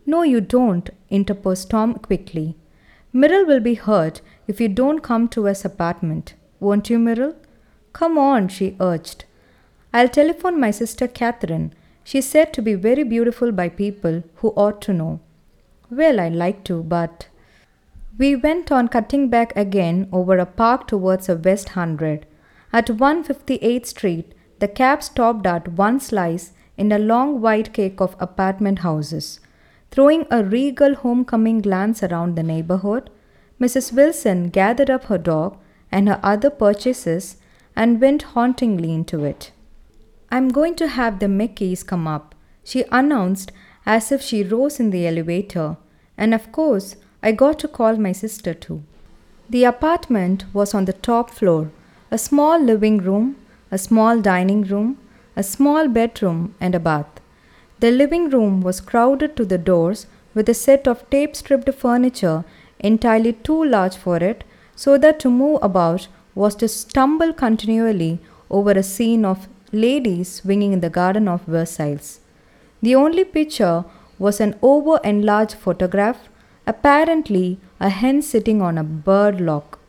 No, 0.05 0.23
you 0.23 0.41
don't, 0.41 0.89
interposed 1.09 1.69
Tom 1.69 1.95
quickly. 1.95 2.57
Myrtle 3.13 3.45
will 3.45 3.59
be 3.59 3.73
hurt 3.73 4.21
if 4.47 4.61
you 4.61 4.67
don't 4.67 5.00
come 5.00 5.27
to 5.29 5.45
his 5.45 5.65
apartment. 5.65 6.35
Won't 6.59 6.89
you, 6.89 7.00
Myrtle? 7.00 7.35
Come 7.93 8.17
on, 8.17 8.47
she 8.47 8.75
urged. 8.79 9.25
I'll 9.93 10.07
telephone 10.07 10.60
my 10.60 10.71
sister 10.71 11.07
Catherine. 11.07 11.74
She's 12.03 12.27
said 12.27 12.53
to 12.53 12.62
be 12.62 12.75
very 12.75 13.03
beautiful 13.03 13.51
by 13.51 13.67
people 13.67 14.24
who 14.36 14.50
ought 14.50 14.81
to 14.83 14.93
know. 14.93 15.19
Well, 15.89 16.19
I'd 16.19 16.33
like 16.33 16.63
to, 16.65 16.81
but. 16.81 17.27
We 18.17 18.36
went 18.36 18.71
on 18.71 18.88
cutting 18.88 19.29
back 19.29 19.53
again 19.55 20.07
over 20.12 20.38
a 20.38 20.45
park 20.45 20.88
towards 20.88 21.27
a 21.27 21.36
West 21.36 21.69
Hundred. 21.69 22.25
At 22.71 22.88
158th 22.88 23.86
Street, 23.86 24.33
the 24.60 24.67
cab 24.67 25.03
stopped 25.03 25.45
at 25.45 25.74
one 25.74 26.00
slice 26.00 26.51
in 26.77 26.91
a 26.91 27.00
long 27.00 27.41
white 27.41 27.74
cake 27.74 28.00
of 28.00 28.15
apartment 28.19 28.79
houses. 28.79 29.39
Throwing 29.91 30.25
a 30.31 30.43
regal 30.43 30.95
homecoming 30.95 31.60
glance 31.60 32.01
around 32.01 32.36
the 32.36 32.43
neighborhood, 32.43 33.10
Mrs. 33.60 33.91
Wilson 33.91 34.50
gathered 34.50 34.89
up 34.89 35.05
her 35.05 35.17
dog 35.17 35.57
and 35.91 36.07
her 36.07 36.19
other 36.24 36.50
purchases 36.50 37.38
and 37.75 38.00
went 38.00 38.24
hauntingly 38.24 38.93
into 38.93 39.25
it. 39.25 39.51
I'm 40.33 40.47
going 40.47 40.75
to 40.75 40.88
have 40.88 41.19
the 41.19 41.25
McKees 41.25 41.85
come 41.85 42.07
up, 42.07 42.33
she 42.63 42.85
announced 42.89 43.51
as 43.85 44.13
if 44.13 44.21
she 44.21 44.43
rose 44.43 44.79
in 44.79 44.91
the 44.91 45.05
elevator, 45.05 45.75
and 46.17 46.33
of 46.33 46.51
course, 46.53 46.95
I 47.21 47.33
got 47.33 47.59
to 47.59 47.67
call 47.67 47.97
my 47.97 48.13
sister 48.13 48.53
too. 48.53 48.83
The 49.50 49.65
apartment 49.65 50.45
was 50.53 50.73
on 50.73 50.85
the 50.85 50.93
top 50.93 51.29
floor 51.29 51.71
a 52.09 52.17
small 52.17 52.59
living 52.59 53.00
room, 53.00 53.35
a 53.71 53.77
small 53.77 54.21
dining 54.21 54.61
room, 54.63 54.97
a 55.35 55.43
small 55.43 55.89
bedroom, 55.89 56.55
and 56.61 56.75
a 56.75 56.79
bath. 56.79 57.19
The 57.79 57.91
living 57.91 58.29
room 58.29 58.61
was 58.61 58.79
crowded 58.79 59.35
to 59.35 59.45
the 59.45 59.57
doors 59.57 60.07
with 60.33 60.47
a 60.47 60.53
set 60.53 60.88
of 60.88 61.09
tape 61.09 61.35
stripped 61.35 61.73
furniture 61.73 62.45
entirely 62.79 63.33
too 63.33 63.63
large 63.63 63.97
for 63.97 64.17
it, 64.17 64.45
so 64.75 64.97
that 64.97 65.19
to 65.19 65.29
move 65.29 65.59
about 65.61 66.07
was 66.35 66.55
to 66.55 66.67
stumble 66.69 67.33
continually 67.33 68.19
over 68.50 68.71
a 68.71 68.83
scene 68.83 69.25
of 69.25 69.50
ladies 69.71 70.31
swinging 70.35 70.73
in 70.73 70.81
the 70.81 70.89
garden 70.89 71.27
of 71.27 71.43
Versailles. 71.43 72.19
The 72.81 72.95
only 72.95 73.23
picture 73.23 73.85
was 74.19 74.39
an 74.39 74.55
over 74.61 74.99
enlarged 75.03 75.55
photograph, 75.55 76.29
apparently 76.67 77.59
a 77.79 77.89
hen 77.89 78.21
sitting 78.21 78.61
on 78.61 78.77
a 78.77 78.83
bird 78.83 79.39
lock. 79.39 79.79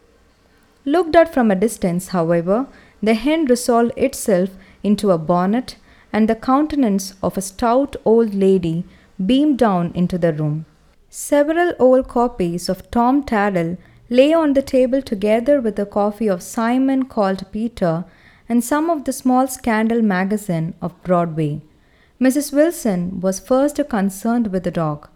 Looked 0.84 1.16
at 1.16 1.32
from 1.32 1.50
a 1.50 1.54
distance, 1.54 2.08
however, 2.08 2.66
the 3.02 3.14
hen 3.14 3.44
resolved 3.46 3.92
itself 3.96 4.50
into 4.82 5.10
a 5.10 5.18
bonnet, 5.18 5.76
and 6.12 6.28
the 6.28 6.34
countenance 6.34 7.14
of 7.22 7.36
a 7.36 7.42
stout 7.42 7.96
old 8.04 8.34
lady 8.34 8.84
beamed 9.24 9.58
down 9.58 9.92
into 9.94 10.18
the 10.18 10.32
room. 10.32 10.64
Several 11.08 11.72
old 11.78 12.08
copies 12.08 12.68
of 12.68 12.90
Town 12.90 13.22
Tattle 13.22 13.76
lay 14.08 14.32
on 14.32 14.52
the 14.52 14.62
table 14.62 15.02
together 15.02 15.60
with 15.60 15.78
a 15.78 15.86
copy 15.86 16.28
of 16.28 16.42
Simon 16.42 17.04
called 17.04 17.50
Peter 17.52 18.04
and 18.52 18.62
some 18.62 18.90
of 18.92 19.04
the 19.04 19.12
small 19.18 19.46
scandal 19.46 20.02
magazine 20.02 20.74
of 20.86 21.02
Broadway. 21.02 21.52
Mrs. 22.20 22.52
Wilson 22.56 23.20
was 23.22 23.46
first 23.50 23.80
concerned 23.88 24.48
with 24.52 24.64
the 24.64 24.70
dog. 24.70 25.08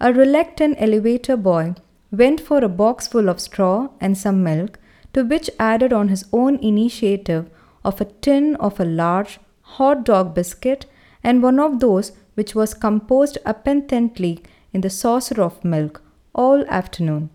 A 0.00 0.12
reluctant 0.12 0.76
elevator 0.78 1.36
boy 1.36 1.76
went 2.12 2.42
for 2.48 2.58
a 2.62 2.74
box 2.80 3.06
full 3.08 3.30
of 3.30 3.40
straw 3.40 3.88
and 4.02 4.18
some 4.18 4.42
milk, 4.42 4.78
to 5.14 5.22
which 5.24 5.48
added 5.58 5.94
on 5.94 6.08
his 6.08 6.26
own 6.40 6.56
initiative 6.56 7.48
of 7.84 8.02
a 8.02 8.10
tin 8.26 8.54
of 8.56 8.78
a 8.78 8.84
large 8.84 9.38
hot 9.76 10.04
dog 10.04 10.34
biscuit 10.34 10.84
and 11.22 11.42
one 11.42 11.58
of 11.58 11.80
those 11.80 12.12
which 12.34 12.54
was 12.54 12.74
composed 12.74 13.38
appetently 13.46 14.42
in 14.74 14.82
the 14.82 14.90
saucer 14.90 15.40
of 15.40 15.64
milk 15.64 16.02
all 16.34 16.66
afternoon. 16.80 17.30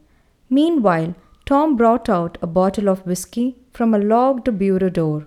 Meanwhile, 0.47 1.15
Tom 1.47 1.75
brought 1.75 2.07
out 2.07 2.37
a 2.39 2.53
bottle 2.61 2.87
of 2.87 3.03
whisky 3.07 3.55
from 3.73 3.95
a 3.95 4.05
locked 4.13 4.55
bureau 4.59 4.89
door. 4.89 5.25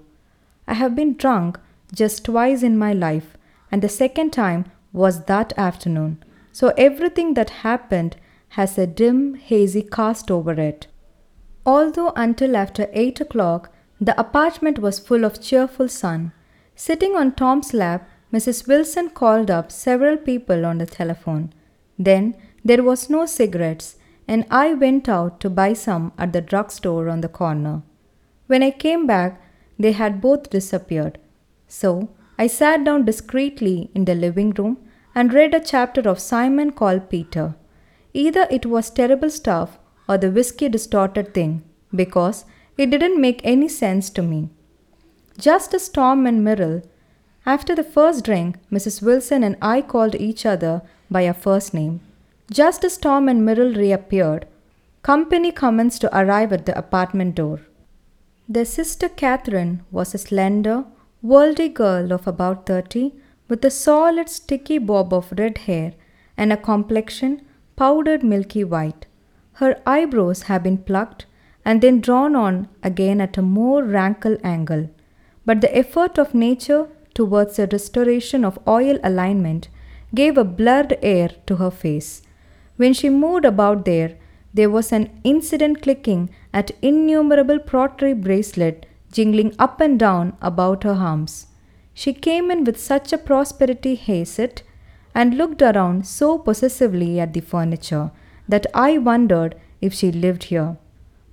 I 0.73 0.76
have 0.76 0.97
been 0.97 1.19
drunk 1.19 1.61
just 1.95 2.25
twice 2.25 2.62
in 2.62 2.79
my 2.79 2.95
life, 2.95 3.37
and 3.71 3.83
the 3.83 3.91
second 3.91 4.33
time 4.33 4.64
was 4.91 5.26
that 5.26 5.52
afternoon, 5.59 6.25
so 6.50 6.73
everything 6.79 7.35
that 7.35 7.61
happened 7.61 8.17
has 8.57 8.79
a 8.79 8.87
dim, 8.87 9.35
hazy 9.35 9.83
cast 9.83 10.31
over 10.31 10.52
it. 10.52 10.87
Although 11.67 12.14
until 12.17 12.57
after 12.57 12.88
eight 12.95 13.21
o'clock 13.21 13.71
the 14.00 14.19
apartment 14.19 14.79
was 14.79 14.99
full 14.99 15.26
of 15.26 15.43
cheerful 15.43 15.91
sun, 15.91 16.33
sitting 16.75 17.17
on 17.17 17.35
Tom's 17.35 17.75
lap, 17.75 18.09
Mrs. 18.33 18.67
Wilson 18.67 19.11
called 19.11 19.50
up 19.50 19.71
several 19.71 20.17
people 20.17 20.64
on 20.64 20.79
the 20.79 20.87
telephone. 20.87 21.52
Then 21.99 22.35
there 22.64 22.83
was 22.83 23.11
no 23.11 23.26
cigarettes, 23.26 23.97
and 24.26 24.47
I 24.50 24.73
went 24.73 25.07
out 25.07 25.38
to 25.41 25.50
buy 25.50 25.75
some 25.75 26.12
at 26.17 26.33
the 26.33 26.41
drugstore 26.41 27.11
on 27.11 27.21
the 27.21 27.29
corner. 27.29 27.83
When 28.47 28.62
I 28.62 28.71
came 28.71 29.07
back, 29.07 29.38
they 29.79 29.93
had 29.93 30.21
both 30.21 30.50
disappeared. 30.50 31.19
So 31.69 32.11
I 32.38 32.47
sat 32.47 32.85
down 32.85 33.05
discreetly 33.05 33.91
in 33.95 34.05
the 34.05 34.14
living 34.14 34.50
room 34.50 34.79
and 35.14 35.33
read 35.33 35.55
a 35.55 35.61
chapter 35.61 36.00
of 36.09 36.19
Simon 36.19 36.73
called 36.73 37.11
Peter. 37.11 37.55
Either 38.14 38.47
it 38.50 38.67
was 38.67 38.91
terrible 38.91 39.31
stuff 39.31 39.79
or 40.09 40.19
the 40.19 40.31
whiskey 40.31 40.69
distorted 40.69 41.33
thing, 41.35 41.62
because 41.95 42.45
it 42.76 42.91
didn't 42.91 43.21
make 43.21 43.41
any 43.45 43.69
sense 43.69 44.11
to 44.11 44.23
me. 44.23 44.50
Just 45.38 45.75
as 45.75 45.88
Tom 45.88 46.26
and 46.26 46.45
Myrtle, 46.45 46.83
after 47.45 47.75
the 47.75 47.85
first 47.85 48.25
drink, 48.25 48.57
Mrs. 48.71 49.02
Wilson 49.02 49.43
and 49.43 49.57
I 49.61 49.83
called 49.83 50.14
each 50.14 50.47
other 50.47 50.83
by 51.11 51.26
our 51.26 51.35
first 51.35 51.75
name. 51.75 52.00
Just 52.50 52.85
as 52.85 52.99
Tom 52.99 53.29
and 53.29 53.45
Myrtle 53.45 53.73
reappeared, 53.75 54.47
company 55.02 55.50
commenced 55.50 56.00
to 56.02 56.17
arrive 56.17 56.52
at 56.52 56.67
the 56.67 56.76
apartment 56.79 57.35
door. 57.35 57.61
Their 58.49 58.65
sister 58.65 59.09
Catherine 59.09 59.83
was 59.91 60.15
a 60.15 60.19
slender, 60.19 60.85
worldly 61.23 61.69
girl 61.69 62.13
of 62.13 62.27
about 62.27 62.67
thirty, 62.67 63.15
with 63.49 63.65
a 63.65 63.71
solid, 63.71 64.29
sticky 64.29 64.79
bob 64.79 65.13
of 65.13 65.33
red 65.37 65.59
hair 65.59 65.93
and 66.37 66.53
a 66.53 66.57
complexion 66.57 67.43
powdered 67.77 68.23
milky 68.23 68.65
white. 68.65 69.07
Her 69.55 69.81
eyebrows 69.87 70.43
had 70.43 70.63
been 70.63 70.79
plucked 70.79 71.27
and 71.65 71.81
then 71.81 72.01
drawn 72.01 72.35
on 72.35 72.69
again 72.83 73.21
at 73.21 73.39
a 73.39 73.43
more 73.43 73.85
rankle 73.85 74.37
angle, 74.43 74.91
but 75.45 75.61
the 75.61 75.77
effort 75.77 76.19
of 76.19 76.35
nature 76.35 76.89
towards 77.15 77.57
the 77.57 77.69
restoration 77.71 78.45
of 78.45 78.59
oil 78.67 78.99
alignment 79.05 79.69
gave 80.15 80.37
a 80.37 80.45
blurred 80.45 80.99
air 81.03 81.31
to 81.47 81.57
her 81.57 81.71
face 81.71 82.23
when 82.77 82.93
she 82.93 83.09
moved 83.09 83.45
about 83.45 83.85
there, 83.85 84.17
there 84.55 84.71
was 84.71 84.93
an 84.93 85.09
incident 85.25 85.83
clicking 85.83 86.31
at 86.52 86.71
innumerable 86.82 87.59
pottery 87.59 88.12
bracelet 88.12 88.87
jingling 89.11 89.54
up 89.59 89.80
and 89.80 89.99
down 89.99 90.37
about 90.40 90.85
her 90.85 90.92
arms. 90.92 91.47
She 91.94 92.12
came 92.12 92.50
in 92.50 92.64
with 92.64 92.80
such 92.80 93.12
a 93.12 93.18
prosperity 93.18 93.94
haste 93.94 94.62
and 95.14 95.37
looked 95.37 95.61
around 95.61 96.06
so 96.06 96.38
possessively 96.38 97.21
at 97.21 97.35
the 97.35 97.40
furniture 97.40 98.11
that 98.49 98.66
I 98.75 98.99
wondered 98.99 99.54
if 99.80 99.92
she 99.92 100.11
lived 100.11 100.44
here. 100.44 100.76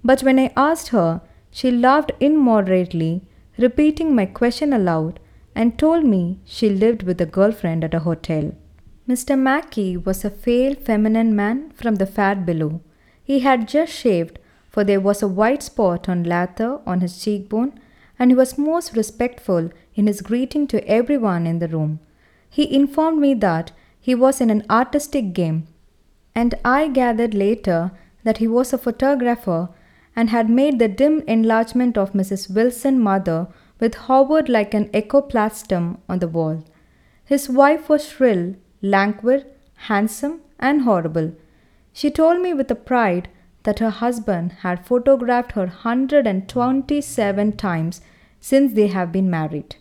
But 0.04 0.22
when 0.22 0.40
I 0.40 0.52
asked 0.56 0.90
her, 0.90 1.22
she 1.52 1.72
laughed 1.72 2.12
immoderately, 2.20 3.24
repeating 3.58 4.14
my 4.16 4.26
question 4.26 4.74
aloud, 4.74 5.20
and 5.56 5.78
told 5.78 6.06
me 6.06 6.40
she 6.46 6.70
lived 6.70 7.04
with 7.04 7.20
a 7.20 7.26
girlfriend 7.26 7.84
at 7.84 7.94
a 7.94 8.00
hotel. 8.00 8.54
Mr. 9.08 9.36
McKee 9.36 10.06
was 10.06 10.24
a 10.24 10.30
pale, 10.30 10.76
feminine 10.76 11.36
man 11.36 11.72
from 11.72 11.96
the 11.96 12.06
fat 12.06 12.46
below. 12.46 12.82
He 13.24 13.40
had 13.40 13.68
just 13.68 13.92
shaved, 13.92 14.40
for 14.80 14.86
there 14.86 15.02
was 15.02 15.22
a 15.22 15.28
white 15.28 15.62
spot 15.62 16.08
on 16.08 16.24
lather 16.24 16.80
on 16.88 17.02
his 17.02 17.22
cheekbone, 17.22 17.78
and 18.18 18.32
he 18.32 18.36
was 18.36 18.58
most 18.58 18.96
respectful 18.96 19.70
in 19.94 20.08
his 20.08 20.22
greeting 20.22 20.66
to 20.68 20.88
everyone 20.88 21.46
in 21.46 21.60
the 21.60 21.68
room. 21.68 22.00
He 22.50 22.74
informed 22.74 23.20
me 23.20 23.34
that 23.34 23.74
he 24.00 24.16
was 24.16 24.40
in 24.40 24.50
an 24.50 24.64
artistic 24.70 25.34
game, 25.34 25.68
and 26.34 26.56
I 26.64 26.88
gathered 26.88 27.34
later 27.34 27.92
that 28.24 28.38
he 28.38 28.48
was 28.48 28.72
a 28.72 28.78
photographer 28.78 29.68
and 30.16 30.30
had 30.30 30.50
made 30.50 30.80
the 30.80 30.88
dim 30.88 31.24
enlargement 31.28 31.98
of 31.98 32.14
Mrs. 32.14 32.50
Wilson's 32.50 33.04
mother 33.04 33.48
with 33.82 33.96
hovered 33.96 34.48
like 34.48 34.74
an 34.74 34.90
ectoplasm 34.94 35.98
on 36.08 36.20
the 36.20 36.30
wall. 36.30 36.64
His 37.26 37.50
wife 37.50 37.90
was 37.90 38.08
shrill 38.08 38.56
languid, 38.82 39.46
handsome, 39.90 40.40
and 40.58 40.84
horrible. 40.84 41.34
She 41.92 42.10
told 42.10 42.40
me 42.40 42.54
with 42.54 42.72
a 42.72 42.76
pride 42.76 43.28
that 43.64 43.80
her 43.80 43.90
husband 43.90 44.52
had 44.62 44.86
photographed 44.86 45.54
her 45.54 45.68
127 45.68 47.58
times 47.58 48.02
since 48.40 48.74
they 48.74 48.88
have 48.88 49.12
been 49.12 49.30
married. 49.30 49.76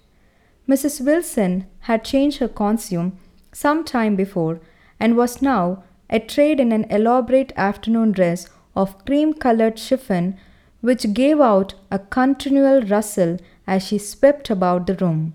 Mrs. 0.69 1.05
Wilson 1.05 1.67
had 1.81 2.05
changed 2.05 2.39
her 2.39 2.49
costume 2.49 3.19
some 3.53 3.85
time 3.85 4.17
before 4.17 4.61
and 5.01 5.17
was 5.17 5.41
now 5.41 5.85
arrayed 6.11 6.61
in 6.61 6.73
an 6.73 6.85
elaborate 6.91 7.53
afternoon 7.57 8.13
dress 8.13 8.49
of 8.75 9.05
cream 9.05 9.33
colored 9.33 9.79
chiffon 9.79 10.37
which 10.81 11.13
gave 11.13 11.41
out 11.41 11.75
a 11.91 11.99
continual 11.99 12.83
rustle 12.83 13.39
as 13.67 13.87
she 13.87 13.99
swept 13.99 14.51
about 14.51 14.87
the 14.87 14.95
room. 14.95 15.35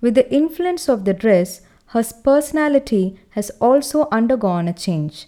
With 0.00 0.14
the 0.14 0.32
influence 0.32 0.88
of 0.88 1.04
the 1.04 1.14
dress, 1.14 1.62
her 1.86 2.04
personality 2.24 3.18
has 3.30 3.50
also 3.60 4.08
undergone 4.12 4.68
a 4.68 4.72
change. 4.72 5.26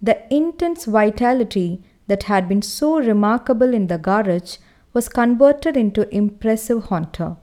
The 0.00 0.22
intense 0.34 0.84
vitality 0.84 1.82
that 2.06 2.24
had 2.24 2.48
been 2.48 2.62
so 2.62 2.98
remarkable 2.98 3.74
in 3.74 3.86
the 3.86 3.98
garage 3.98 4.56
was 4.92 5.08
converted 5.08 5.76
into 5.76 6.14
impressive 6.14 6.84
haunter. 6.84 7.36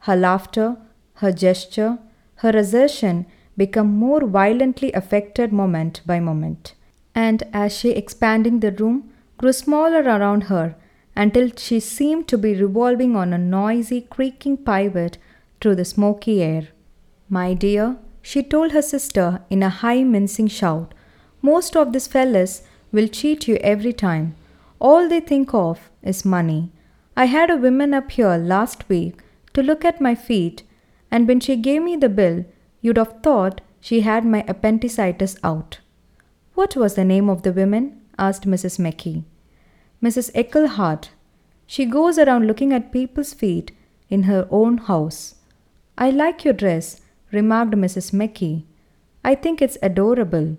Her 0.00 0.16
laughter, 0.16 0.76
her 1.14 1.32
gesture, 1.32 1.98
her 2.36 2.50
assertion 2.50 3.26
become 3.56 3.88
more 3.88 4.26
violently 4.26 4.92
affected 4.92 5.52
moment 5.52 6.00
by 6.06 6.20
moment. 6.20 6.74
And 7.14 7.42
as 7.52 7.76
she 7.76 7.90
expanding 7.90 8.60
the 8.60 8.72
room, 8.72 9.10
grew 9.38 9.52
smaller 9.52 10.02
around 10.02 10.44
her 10.44 10.74
until 11.14 11.50
she 11.56 11.78
seemed 11.80 12.26
to 12.28 12.38
be 12.38 12.54
revolving 12.54 13.14
on 13.16 13.32
a 13.32 13.38
noisy 13.38 14.00
creaking 14.00 14.56
pivot 14.58 15.18
through 15.60 15.74
the 15.74 15.84
smoky 15.84 16.42
air. 16.42 16.68
My 17.28 17.54
dear, 17.54 17.98
she 18.22 18.42
told 18.42 18.72
her 18.72 18.82
sister 18.82 19.42
in 19.50 19.62
a 19.62 19.68
high 19.68 20.04
mincing 20.04 20.48
shout, 20.48 20.94
most 21.42 21.76
of 21.76 21.92
these 21.92 22.06
fellas 22.06 22.62
will 22.92 23.08
cheat 23.08 23.48
you 23.48 23.56
every 23.56 23.92
time. 23.92 24.36
All 24.78 25.08
they 25.08 25.20
think 25.20 25.54
of 25.54 25.90
is 26.02 26.24
money. 26.24 26.70
I 27.16 27.24
had 27.24 27.50
a 27.50 27.56
woman 27.56 27.94
up 27.94 28.10
here 28.10 28.36
last 28.36 28.88
week 28.88 29.20
to 29.54 29.62
look 29.62 29.84
at 29.84 30.00
my 30.00 30.14
feet, 30.14 30.62
and 31.10 31.26
when 31.26 31.40
she 31.40 31.56
gave 31.56 31.82
me 31.82 31.96
the 31.96 32.08
bill, 32.08 32.44
you'd 32.80 32.96
have 32.96 33.22
thought 33.22 33.60
she 33.80 34.00
had 34.00 34.24
my 34.24 34.44
appendicitis 34.48 35.36
out. 35.42 35.80
What 36.54 36.76
was 36.76 36.94
the 36.94 37.04
name 37.04 37.28
of 37.28 37.42
the 37.42 37.52
woman? 37.52 38.00
asked 38.18 38.46
Mrs. 38.46 38.78
McKee. 38.78 39.24
Mrs. 40.02 40.30
Eckelhart. 40.32 41.08
She 41.66 41.86
goes 41.86 42.18
around 42.18 42.46
looking 42.46 42.72
at 42.72 42.92
people's 42.92 43.32
feet 43.32 43.72
in 44.10 44.24
her 44.24 44.46
own 44.50 44.78
house. 44.78 45.36
I 45.96 46.10
like 46.10 46.44
your 46.44 46.54
dress, 46.54 47.00
remarked 47.30 47.72
Mrs. 47.72 48.12
McKee. 48.12 48.64
I 49.24 49.34
think 49.34 49.62
it's 49.62 49.78
adorable. 49.82 50.58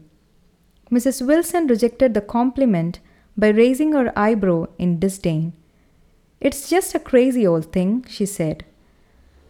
Mrs. 0.92 1.26
Wilson 1.26 1.68
rejected 1.68 2.14
the 2.14 2.22
compliment 2.22 3.00
by 3.38 3.50
raising 3.50 3.94
her 3.94 4.12
eyebrow 4.18 4.68
in 4.78 5.00
disdain. 5.00 5.54
It's 6.40 6.70
just 6.70 6.94
a 6.94 7.00
crazy 7.00 7.48
old 7.48 7.72
thing, 7.72 8.06
she 8.08 8.26
said. 8.26 8.66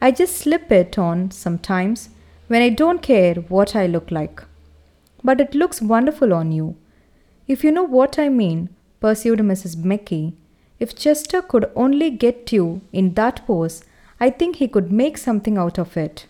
I 0.01 0.11
just 0.11 0.37
slip 0.37 0.71
it 0.71 0.97
on 0.97 1.31
sometimes 1.31 2.09
when 2.47 2.61
I 2.61 2.69
don't 2.69 3.01
care 3.01 3.35
what 3.35 3.75
I 3.75 3.87
look 3.87 4.11
like. 4.11 4.43
But 5.23 5.41
it 5.41 5.55
looks 5.55 5.81
wonderful 5.81 6.33
on 6.33 6.51
you. 6.51 6.75
If 7.47 7.63
you 7.63 7.71
know 7.71 7.83
what 7.83 8.19
I 8.19 8.29
mean, 8.29 8.69
pursued 8.99 9.39
Mrs. 9.39 9.75
McKee. 9.75 10.33
If 10.79 10.95
Chester 10.95 11.41
could 11.41 11.71
only 11.75 12.09
get 12.09 12.51
you 12.51 12.81
in 12.91 13.13
that 13.15 13.45
pose, 13.47 13.83
I 14.19 14.29
think 14.29 14.57
he 14.57 14.67
could 14.67 14.91
make 14.91 15.17
something 15.17 15.57
out 15.57 15.77
of 15.77 15.97
it. 15.97 16.27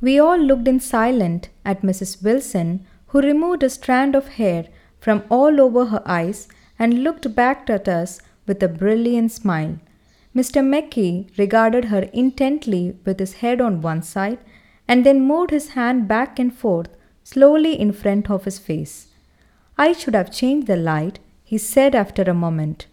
We 0.00 0.18
all 0.18 0.38
looked 0.38 0.66
in 0.66 0.80
silence 0.80 1.48
at 1.64 1.82
Mrs. 1.82 2.22
Wilson, 2.22 2.86
who 3.12 3.20
removed 3.20 3.62
a 3.62 3.68
strand 3.68 4.14
of 4.16 4.28
hair 4.40 4.64
from 4.98 5.22
all 5.28 5.60
over 5.60 5.84
her 5.86 6.02
eyes 6.06 6.48
and 6.78 7.04
looked 7.04 7.34
back 7.34 7.68
at 7.68 7.86
us 7.86 8.20
with 8.46 8.62
a 8.62 8.68
brilliant 8.68 9.30
smile. 9.30 9.78
Mr. 10.34 10.62
McKee 10.72 11.36
regarded 11.36 11.86
her 11.86 12.08
intently 12.14 12.96
with 13.04 13.20
his 13.20 13.34
head 13.34 13.60
on 13.60 13.82
one 13.82 14.02
side 14.02 14.38
and 14.88 15.04
then 15.04 15.20
moved 15.20 15.50
his 15.50 15.70
hand 15.70 16.08
back 16.08 16.38
and 16.38 16.54
forth 16.54 16.88
slowly 17.22 17.78
in 17.78 17.92
front 17.92 18.30
of 18.30 18.46
his 18.46 18.58
face. 18.58 19.08
I 19.76 19.92
should 19.92 20.14
have 20.14 20.32
changed 20.32 20.66
the 20.66 20.76
light 20.76 21.18
he 21.44 21.58
said 21.58 21.94
after 21.94 22.22
a 22.22 22.34
moment. 22.34 22.86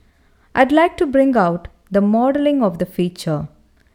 I'd 0.53 0.73
like 0.73 0.97
to 0.97 1.07
bring 1.07 1.37
out 1.37 1.69
the 1.89 2.01
modeling 2.01 2.61
of 2.61 2.77
the 2.77 2.85
feature, 2.85 3.47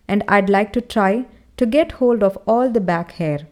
and 0.09 0.25
I'd 0.27 0.49
like 0.49 0.73
to 0.73 0.81
try 0.81 1.27
to 1.59 1.67
get 1.67 1.93
hold 1.93 2.23
of 2.23 2.39
all 2.47 2.71
the 2.71 2.81
back 2.81 3.13
hair. 3.13 3.47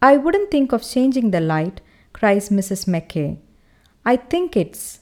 I 0.00 0.16
wouldn't 0.16 0.50
think 0.50 0.72
of 0.72 0.88
changing 0.88 1.32
the 1.32 1.40
light, 1.40 1.80
cries 2.12 2.50
Mrs. 2.50 2.86
McKee. 2.86 3.38
I 4.04 4.16
think 4.16 4.56
it's. 4.56 5.00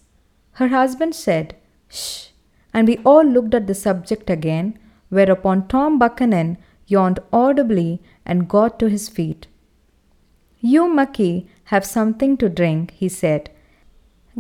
Her 0.53 0.69
husband 0.69 1.15
said, 1.15 1.55
Shh, 1.89 2.29
and 2.73 2.89
we 2.89 2.99
all 3.05 3.25
looked 3.25 3.55
at 3.55 3.67
the 3.67 3.75
subject 3.75 4.31
again, 4.31 4.79
whereupon 5.11 5.69
Tom 5.69 5.99
Buchanan 5.99 6.57
yawned 6.87 7.21
audibly 7.33 8.03
and 8.25 8.49
got 8.49 8.79
to 8.79 8.89
his 8.89 9.09
feet. 9.11 9.49
You, 10.61 10.85
McKee, 10.85 11.47
have 11.65 11.85
something 11.85 12.39
to 12.39 12.49
drink, 12.49 12.93
he 12.93 13.09
said, 13.09 13.51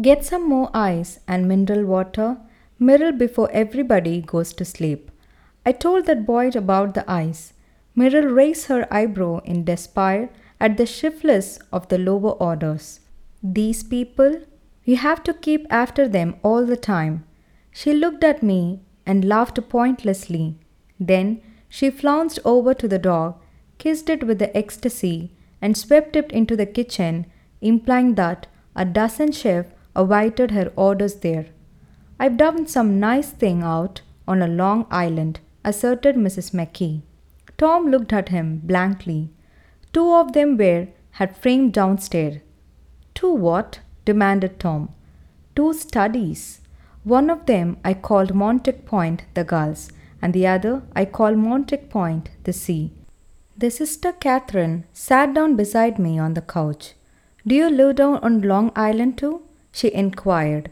Get 0.00 0.24
some 0.24 0.48
more 0.48 0.70
ice 0.72 1.20
and 1.28 1.46
mineral 1.46 1.84
water, 1.84 2.38
Myrtle 2.78 3.12
before 3.12 3.50
everybody 3.52 4.22
goes 4.22 4.52
to 4.54 4.64
sleep. 4.64 5.10
I 5.64 5.72
told 5.72 6.06
that 6.06 6.26
boy 6.26 6.50
about 6.54 6.94
the 6.94 7.10
ice. 7.10 7.52
Myrtle 7.94 8.24
raised 8.24 8.66
her 8.66 8.86
eyebrow 8.92 9.38
in 9.44 9.64
despair 9.64 10.28
at 10.60 10.76
the 10.76 10.86
shiftless 10.86 11.58
of 11.72 11.88
the 11.88 11.98
lower 11.98 12.32
orders. 12.32 13.00
These 13.42 13.82
people, 13.84 14.40
you 14.84 14.96
have 14.96 15.22
to 15.24 15.34
keep 15.34 15.66
after 15.70 16.08
them 16.08 16.36
all 16.42 16.64
the 16.64 16.76
time. 16.76 17.24
She 17.70 17.92
looked 17.92 18.24
at 18.24 18.42
me 18.42 18.80
and 19.04 19.24
laughed 19.24 19.58
pointlessly. 19.68 20.58
Then 20.98 21.42
she 21.68 21.90
flounced 21.90 22.38
over 22.44 22.74
to 22.74 22.88
the 22.88 22.98
dog, 22.98 23.36
kissed 23.78 24.08
it 24.08 24.24
with 24.24 24.38
the 24.38 24.56
ecstasy, 24.56 25.32
and 25.60 25.76
swept 25.76 26.16
it 26.16 26.32
into 26.32 26.56
the 26.56 26.66
kitchen, 26.66 27.26
implying 27.60 28.14
that 28.14 28.46
a 28.74 28.84
dozen 28.84 29.32
chefs 29.32 29.72
awaited 29.94 30.50
her 30.50 30.72
orders 30.76 31.16
there. 31.16 31.46
I've 32.18 32.36
done 32.36 32.66
some 32.66 32.98
nice 32.98 33.30
thing 33.30 33.62
out 33.62 34.00
on 34.26 34.42
a 34.42 34.48
long 34.48 34.86
island, 34.90 35.40
asserted 35.64 36.16
Mrs. 36.16 36.52
McKee. 36.52 37.02
Tom 37.58 37.90
looked 37.90 38.12
at 38.12 38.30
him 38.30 38.60
blankly. 38.64 39.30
Two 39.96 40.12
of 40.12 40.34
them 40.34 40.58
were 40.58 40.88
had 41.18 41.38
framed 41.42 41.72
downstairs. 41.72 42.40
Two 43.14 43.32
what? 43.32 43.80
demanded 44.04 44.60
Tom. 44.60 44.90
Two 45.54 45.72
studies. 45.72 46.60
One 47.02 47.30
of 47.30 47.46
them 47.46 47.78
I 47.82 47.94
called 47.94 48.34
Montauk 48.34 48.84
Point 48.84 49.22
the 49.32 49.42
Gulls, 49.42 49.90
and 50.20 50.34
the 50.34 50.46
other 50.46 50.82
I 50.94 51.06
called 51.06 51.38
Montauk 51.38 51.88
Point 51.88 52.28
the 52.44 52.52
Sea. 52.52 52.92
The 53.56 53.70
sister 53.70 54.12
Catherine 54.12 54.84
sat 54.92 55.32
down 55.32 55.56
beside 55.56 55.98
me 55.98 56.18
on 56.18 56.34
the 56.34 56.42
couch. 56.42 56.92
Do 57.46 57.54
you 57.54 57.70
live 57.70 57.96
down 57.96 58.18
on 58.18 58.42
Long 58.42 58.72
Island 58.76 59.16
too? 59.16 59.40
she 59.72 59.94
inquired. 59.94 60.70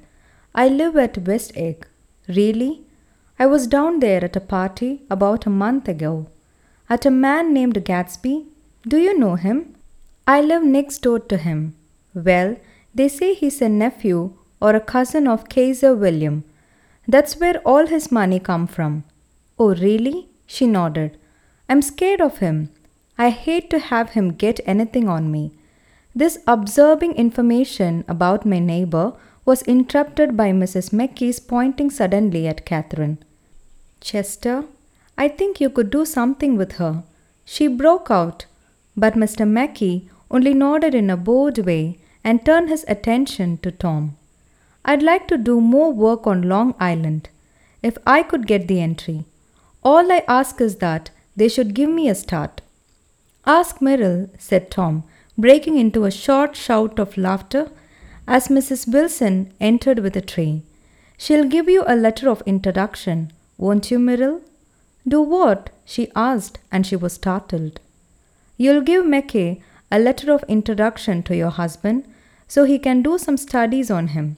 I 0.54 0.68
live 0.68 0.98
at 0.98 1.26
West 1.26 1.52
Egg. 1.56 1.86
Really? 2.28 2.82
I 3.38 3.46
was 3.46 3.66
down 3.66 4.00
there 4.00 4.22
at 4.22 4.36
a 4.36 4.48
party 4.56 5.00
about 5.08 5.46
a 5.46 5.58
month 5.64 5.88
ago. 5.88 6.26
At 6.90 7.06
a 7.06 7.10
man 7.10 7.54
named 7.54 7.86
Gatsby. 7.86 8.48
Do 8.86 8.98
you 8.98 9.18
know 9.18 9.36
him? 9.36 9.76
I 10.26 10.42
live 10.42 10.62
next 10.62 10.98
door 10.98 11.18
to 11.18 11.38
him. 11.38 11.74
Well, 12.14 12.56
they 12.94 13.08
say 13.08 13.32
he's 13.32 13.62
a 13.62 13.68
nephew 13.68 14.36
or 14.60 14.74
a 14.74 14.80
cousin 14.80 15.26
of 15.26 15.48
Kaiser 15.48 15.94
William. 15.94 16.44
That's 17.08 17.38
where 17.38 17.58
all 17.64 17.86
his 17.86 18.12
money 18.12 18.38
come 18.38 18.66
from. 18.66 19.04
Oh, 19.58 19.74
really? 19.74 20.28
She 20.46 20.66
nodded. 20.66 21.16
I'm 21.66 21.80
scared 21.80 22.20
of 22.20 22.38
him. 22.38 22.70
I 23.16 23.30
hate 23.30 23.70
to 23.70 23.78
have 23.78 24.10
him 24.10 24.32
get 24.32 24.60
anything 24.66 25.08
on 25.08 25.30
me. 25.30 25.52
This 26.14 26.38
absorbing 26.46 27.14
information 27.14 28.04
about 28.06 28.44
my 28.44 28.58
neighbor 28.58 29.14
was 29.46 29.62
interrupted 29.62 30.36
by 30.36 30.52
Mrs. 30.52 30.90
McKee's 30.90 31.40
pointing 31.40 31.90
suddenly 31.90 32.46
at 32.46 32.66
Catherine. 32.66 33.18
Chester, 34.00 34.64
I 35.16 35.28
think 35.28 35.60
you 35.60 35.70
could 35.70 35.90
do 35.90 36.04
something 36.04 36.56
with 36.56 36.72
her. 36.72 37.02
She 37.44 37.66
broke 37.66 38.10
out, 38.10 38.46
but 38.96 39.14
Mr. 39.14 39.46
McKee 39.46 40.08
only 40.30 40.54
nodded 40.54 40.94
in 40.94 41.10
a 41.10 41.16
bored 41.16 41.58
way 41.58 41.98
and 42.22 42.44
turned 42.44 42.68
his 42.68 42.84
attention 42.88 43.58
to 43.58 43.70
Tom. 43.70 44.16
I'd 44.84 45.02
like 45.02 45.28
to 45.28 45.38
do 45.38 45.60
more 45.60 45.92
work 45.92 46.26
on 46.26 46.48
Long 46.48 46.74
Island 46.78 47.28
if 47.82 47.98
I 48.06 48.22
could 48.22 48.46
get 48.46 48.68
the 48.68 48.80
entry. 48.80 49.24
All 49.82 50.10
I 50.10 50.22
ask 50.26 50.60
is 50.60 50.76
that 50.76 51.10
they 51.36 51.48
should 51.48 51.74
give 51.74 51.90
me 51.90 52.08
a 52.08 52.14
start. 52.14 52.60
Ask 53.46 53.82
Myrtle, 53.82 54.30
said 54.38 54.70
Tom, 54.70 55.04
breaking 55.36 55.76
into 55.76 56.04
a 56.04 56.10
short 56.10 56.56
shout 56.56 56.98
of 56.98 57.16
laughter 57.16 57.70
as 58.26 58.48
Mrs. 58.48 58.90
Wilson 58.90 59.52
entered 59.60 59.98
with 59.98 60.16
a 60.16 60.20
tray. 60.22 60.62
She'll 61.18 61.44
give 61.44 61.68
you 61.68 61.84
a 61.86 61.96
letter 61.96 62.28
of 62.30 62.42
introduction, 62.46 63.32
won't 63.58 63.90
you, 63.90 63.98
Myrtle? 63.98 64.40
Do 65.06 65.20
what? 65.20 65.70
she 65.84 66.10
asked, 66.16 66.58
and 66.72 66.86
she 66.86 66.96
was 66.96 67.12
startled. 67.12 67.80
You'll 68.56 68.82
give 68.82 69.04
McKee 69.04 69.60
a 69.90 69.98
letter 69.98 70.32
of 70.32 70.44
introduction 70.48 71.22
to 71.24 71.36
your 71.36 71.50
husband 71.50 72.06
so 72.46 72.64
he 72.64 72.78
can 72.78 73.02
do 73.02 73.18
some 73.18 73.36
studies 73.36 73.90
on 73.90 74.08
him. 74.08 74.36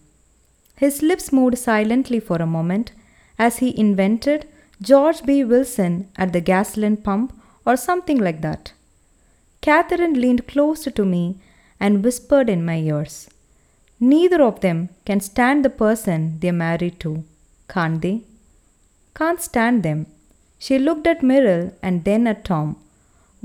His 0.77 1.03
lips 1.03 1.33
moved 1.33 1.59
silently 1.59 2.21
for 2.21 2.37
a 2.37 2.47
moment 2.47 2.93
as 3.39 3.59
he 3.59 3.79
invented 3.79 4.47
George 4.81 5.23
B. 5.25 5.43
Wilson 5.45 6.09
at 6.17 6.33
the 6.33 6.41
gasoline 6.41 6.99
pump 6.99 7.33
or 7.65 7.77
something 7.77 8.19
like 8.19 8.43
that. 8.43 8.73
Catherine 9.61 10.15
leaned 10.15 10.47
closer 10.47 10.91
to 10.91 11.05
me 11.05 11.39
and 11.81 12.05
whispered 12.05 12.49
in 12.49 12.65
my 12.65 12.77
ears. 12.77 13.29
Neither 13.99 14.43
of 14.43 14.61
them 14.61 14.91
can 15.05 15.21
stand 15.21 15.65
the 15.65 15.71
person 15.71 16.39
they're 16.41 16.53
married 16.53 17.01
to, 17.01 17.25
can't 17.69 18.03
they? 18.03 18.23
Can't 19.15 19.41
stand 19.41 19.83
them. 19.83 20.07
She 20.59 20.79
looked 20.79 21.07
at 21.07 21.23
Myrtle 21.23 21.73
and 21.83 22.05
then 22.05 22.27
at 22.27 22.45
Tom. 22.45 22.77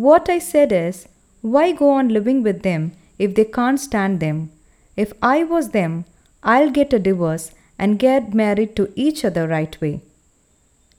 What 0.02 0.30
I 0.30 0.40
said 0.40 0.72
is, 0.72 1.08
why 1.42 1.74
go 1.74 1.92
on 1.92 2.08
living 2.10 2.42
with 2.42 2.64
them 2.64 2.94
if 3.20 3.36
they 3.36 3.46
can't 3.46 3.80
stand 3.80 4.20
them? 4.20 4.50
If 4.98 5.14
I 5.22 5.44
was 5.44 5.70
them, 5.70 6.06
I'll 6.42 6.72
get 6.72 6.92
a 6.92 6.98
divorce 6.98 7.52
and 7.78 8.00
get 8.00 8.34
married 8.34 8.76
to 8.78 8.92
each 8.96 9.24
other 9.24 9.48
right 9.48 9.80
way. 9.80 10.02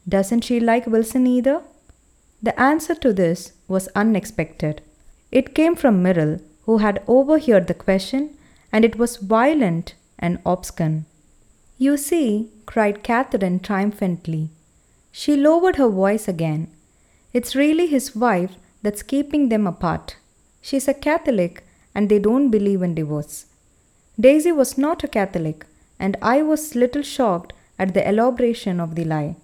Doesn't 0.09 0.45
she 0.45 0.61
like 0.61 0.87
Wilson 0.87 1.27
either? 1.27 1.62
The 2.41 2.55
answer 2.61 2.95
to 2.95 3.12
this 3.12 3.53
was 3.67 3.88
unexpected. 3.97 4.83
It 5.33 5.53
came 5.53 5.75
from 5.75 6.01
Myrtle, 6.01 6.38
who 6.67 6.79
had 6.79 7.03
overheard 7.09 7.67
the 7.67 7.75
question, 7.75 8.37
and 8.71 8.85
it 8.85 8.99
was 8.99 9.17
violent 9.17 9.97
and 10.17 10.38
obscene. 10.47 11.07
You 11.77 11.97
see, 11.97 12.51
cried 12.67 13.03
Catherine 13.03 13.59
triumphantly. 13.59 14.51
She 15.11 15.37
lowered 15.37 15.75
her 15.75 15.88
voice 15.88 16.29
again. 16.29 16.69
It's 17.33 17.57
really 17.57 17.88
his 17.88 18.15
wife 18.15 18.53
that's 18.83 19.03
keeping 19.03 19.49
them 19.49 19.66
apart. 19.66 20.16
She's 20.61 20.88
a 20.88 20.95
Catholic 20.95 21.64
and 21.95 22.09
they 22.09 22.18
don't 22.18 22.51
believe 22.51 22.83
in 22.83 22.95
divorce. 22.95 23.47
Daisy 24.18 24.53
was 24.53 24.77
not 24.77 25.05
a 25.05 25.09
Catholic, 25.09 25.66
and 25.99 26.16
I 26.21 26.42
was 26.42 26.75
little 26.75 27.03
shocked 27.03 27.53
at 27.79 27.95
the 27.95 28.07
elaboration 28.07 28.81
of 28.81 28.95
the 28.95 29.05
lie. 29.05 29.37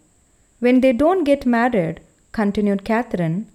When 0.60 0.80
they 0.80 0.92
don't 0.92 1.24
get 1.24 1.46
married, 1.46 2.00
continued 2.32 2.84
Catherine, 2.84 3.46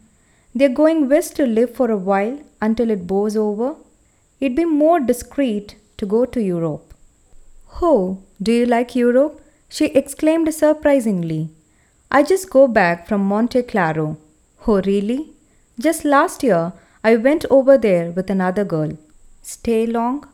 they're 0.56 0.70
going 0.70 1.10
west 1.10 1.36
to 1.38 1.46
live 1.46 1.76
for 1.76 1.90
a 1.92 1.98
while 1.98 2.40
until 2.62 2.90
it 2.90 3.08
blows 3.08 3.36
over. 3.36 3.76
It'd 4.40 4.56
be 4.56 4.66
more 4.66 5.00
discreet 5.00 5.76
to 5.98 6.06
go 6.06 6.26
to 6.26 6.42
Europe. 6.42 6.94
Oh, 7.82 8.20
do 8.42 8.52
you 8.52 8.66
like 8.66 8.96
Europe? 8.96 9.40
she 9.70 9.86
exclaimed 9.86 10.54
surprisingly. 10.54 11.50
I 12.12 12.22
just 12.22 12.50
go 12.50 12.68
back 12.68 13.08
from 13.08 13.26
Monte 13.26 13.64
Carlo. 13.64 14.18
Oh, 14.68 14.82
really? 14.82 15.33
Just 15.80 16.06
last 16.06 16.44
year, 16.44 16.74
I 17.04 17.16
went 17.16 17.46
over 17.50 17.78
there 17.78 18.12
with 18.12 18.30
another 18.30 18.64
girl. 18.64 18.98
Stay 19.42 19.88
long? 19.88 20.28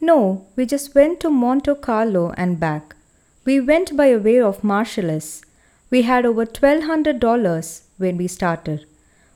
No, 0.00 0.46
we 0.56 0.64
just 0.64 0.94
went 0.94 1.20
to 1.20 1.30
Monte 1.30 1.74
Carlo 1.76 2.32
and 2.36 2.58
back. 2.58 2.96
We 3.44 3.60
went 3.60 3.96
by 3.96 4.16
way 4.16 4.40
of 4.40 4.64
Marseilles. 4.64 5.42
We 5.90 6.02
had 6.02 6.24
over 6.24 6.46
$1,200 6.46 7.82
when 7.98 8.16
we 8.16 8.28
started. 8.28 8.86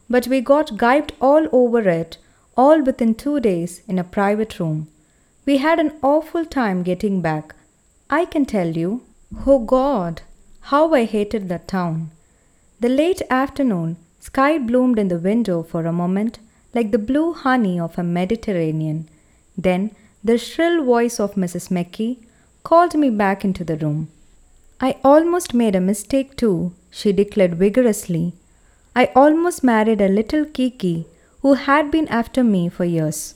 But 0.09 0.27
we 0.27 0.41
got 0.41 0.79
gibed 0.79 1.13
all 1.21 1.47
over 1.53 1.89
it, 1.89 2.17
all 2.57 2.83
within 2.83 3.15
two 3.15 3.41
days 3.41 3.83
in 3.87 3.99
a 3.99 4.05
private 4.05 4.59
room. 4.59 4.89
We 5.45 5.59
had 5.59 5.79
an 5.79 5.93
awful 6.03 6.45
time 6.45 6.83
getting 6.83 7.21
back. 7.21 7.55
I 8.09 8.25
can 8.25 8.47
tell 8.47 8.69
you. 8.69 9.03
Oh 9.47 9.59
God, 9.59 10.23
how 10.73 10.95
I 10.95 11.05
hated 11.05 11.49
that 11.49 11.69
town. 11.69 12.11
The 12.81 12.89
late 12.89 13.23
afternoon 13.31 13.97
sky 14.29 14.57
bloomed 14.57 14.99
in 15.03 15.09
the 15.09 15.19
window 15.19 15.63
for 15.63 15.85
a 15.85 15.99
moment 16.01 16.39
like 16.75 16.91
the 16.91 17.05
blue 17.11 17.33
honey 17.33 17.79
of 17.79 17.99
a 17.99 18.03
Mediterranean. 18.03 19.09
Then 19.57 19.91
the 20.25 20.39
shrill 20.39 20.85
voice 20.85 21.19
of 21.19 21.35
Mrs. 21.35 21.71
McKee 21.77 22.19
called 22.63 22.95
me 22.95 23.11
back 23.11 23.45
into 23.45 23.65
the 23.65 23.77
room. 23.77 24.09
I 24.81 24.97
almost 25.05 25.55
made 25.55 25.75
a 25.75 25.81
mistake 25.81 26.37
too, 26.37 26.73
she 26.91 27.13
declared 27.13 27.57
vigorously. 27.57 28.35
I 28.95 29.07
almost 29.17 29.65
married 29.65 30.01
a 30.01 30.09
little 30.09 30.45
Kiki 30.45 31.07
who 31.41 31.55
had 31.55 31.91
been 31.91 32.09
after 32.09 32.45
me 32.45 32.69
for 32.69 32.85
years. 32.85 33.35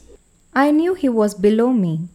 I 0.54 0.70
knew 0.70 0.94
he 0.94 1.08
was 1.08 1.34
below 1.34 1.72
me. 1.72 2.08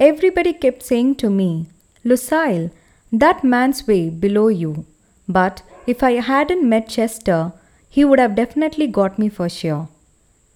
Everybody 0.00 0.52
kept 0.54 0.82
saying 0.82 1.16
to 1.16 1.28
me, 1.30 1.66
Lucille, 2.02 2.70
that 3.12 3.44
man's 3.44 3.86
way 3.86 4.08
below 4.10 4.48
you. 4.48 4.86
But 5.28 5.62
if 5.86 6.02
I 6.02 6.12
hadn't 6.12 6.68
met 6.68 6.88
Chester, 6.88 7.52
he 7.94 8.04
would 8.04 8.18
have 8.18 8.34
definitely 8.34 8.86
got 8.88 9.18
me 9.20 9.28
for 9.28 9.48
sure. 9.48 9.88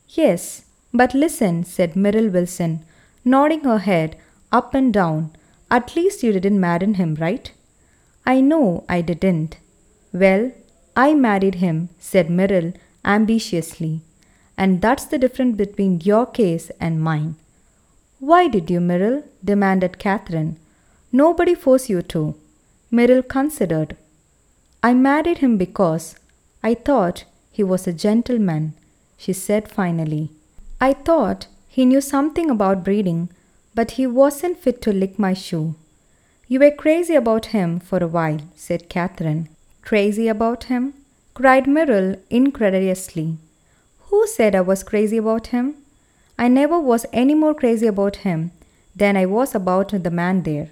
Yes, 0.09 0.65
but 0.93 1.15
listen, 1.15 1.63
said 1.63 1.95
Myrtle 1.95 2.31
Wilson, 2.31 2.85
nodding 3.25 3.63
her 3.63 3.79
head 3.79 4.17
up 4.51 4.75
and 4.75 4.93
down. 4.93 5.31
At 5.71 5.95
least 5.95 6.25
you 6.25 6.33
didn't 6.33 6.59
marry 6.59 6.93
him, 6.95 7.15
right? 7.21 7.53
I 8.27 8.41
know 8.41 8.85
I 8.89 9.03
didn't. 9.03 9.59
Well, 10.13 10.51
I 10.97 11.15
married 11.15 11.57
him, 11.67 11.91
said 12.01 12.29
Myrtle 12.29 12.73
ambitiously. 13.05 14.01
And 14.57 14.83
that's 14.83 15.05
the 15.05 15.19
difference 15.19 15.57
between 15.57 16.01
your 16.01 16.27
case 16.27 16.71
and 16.81 17.01
mine. 17.01 17.37
Why 18.19 18.49
did 18.49 18.69
you, 18.69 18.81
Myrtle? 18.81 19.23
demanded 19.45 20.01
Catherine. 20.01 20.57
Nobody 21.13 21.55
forced 21.55 21.89
you 21.89 22.03
to. 22.15 22.35
Myrtle 22.91 23.23
considered. 23.23 23.97
I 24.83 24.93
married 24.93 25.39
him 25.39 25.57
because 25.57 26.17
I 26.63 26.75
thought 26.75 27.25
he 27.59 27.65
was 27.65 27.89
a 27.89 27.93
gentleman, 27.93 28.73
she 29.17 29.33
said 29.33 29.69
finally. 29.69 30.31
I 30.81 30.93
thought 30.93 31.49
he 31.67 31.85
knew 31.85 32.01
something 32.01 32.51
about 32.51 32.85
breeding, 32.85 33.31
but 33.75 33.93
he 33.93 34.07
wasn't 34.07 34.61
fit 34.61 34.81
to 34.83 34.93
lick 34.93 35.19
my 35.19 35.35
shoe. 35.35 35.75
You 36.47 36.61
were 36.61 36.71
crazy 36.83 37.17
about 37.17 37.47
him 37.47 37.81
for 37.81 37.99
a 37.99 38.07
while, 38.07 38.39
said 38.55 38.89
Catherine. 38.89 39.49
Crazy 39.83 40.29
about 40.29 40.65
him? 40.65 40.95
cried 41.35 41.67
Myrtle 41.67 42.15
incredulously. 42.31 43.39
Who 44.07 44.25
said 44.29 44.55
I 44.55 44.61
was 44.61 44.85
crazy 44.85 45.17
about 45.17 45.49
him? 45.49 45.75
I 46.39 46.47
never 46.47 46.79
was 46.79 47.07
any 47.13 47.35
more 47.35 47.55
crazy 47.55 47.89
about 47.89 48.23
him 48.29 48.53
than 48.95 49.17
I 49.17 49.27
was 49.27 49.53
about 49.53 49.91
the 50.05 50.13
man 50.13 50.45
there. 50.45 50.71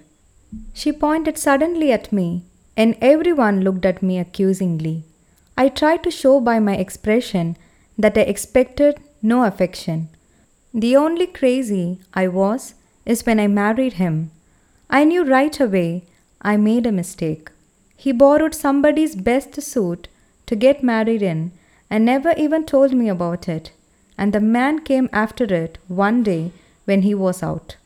She 0.73 0.93
pointed 0.93 1.37
suddenly 1.37 1.91
at 1.91 2.13
me, 2.13 2.43
and 2.77 2.95
everyone 3.01 3.59
looked 3.59 3.85
at 3.85 4.01
me 4.01 4.19
accusingly. 4.19 5.03
I 5.59 5.69
tried 5.69 6.03
to 6.03 6.11
show 6.11 6.39
by 6.39 6.59
my 6.59 6.75
expression 6.75 7.57
that 7.97 8.15
I 8.15 8.21
expected 8.21 8.99
no 9.23 9.43
affection. 9.43 10.09
The 10.71 10.95
only 10.95 11.25
crazy 11.25 11.99
I 12.13 12.27
was 12.27 12.75
is 13.05 13.25
when 13.25 13.39
I 13.39 13.47
married 13.47 13.93
him. 13.93 14.29
I 14.87 15.03
knew 15.03 15.23
right 15.25 15.59
away 15.59 16.03
I 16.41 16.57
made 16.57 16.85
a 16.85 16.91
mistake. 16.91 17.49
He 17.95 18.11
borrowed 18.11 18.53
somebody's 18.53 19.15
best 19.15 19.59
suit 19.59 20.07
to 20.45 20.55
get 20.55 20.83
married 20.83 21.23
in 21.23 21.51
and 21.89 22.05
never 22.05 22.33
even 22.37 22.63
told 22.63 22.93
me 22.93 23.09
about 23.09 23.49
it. 23.49 23.71
And 24.15 24.33
the 24.33 24.39
man 24.39 24.83
came 24.83 25.09
after 25.11 25.45
it 25.45 25.79
one 25.87 26.21
day 26.21 26.51
when 26.85 27.01
he 27.01 27.15
was 27.15 27.41
out. 27.41 27.77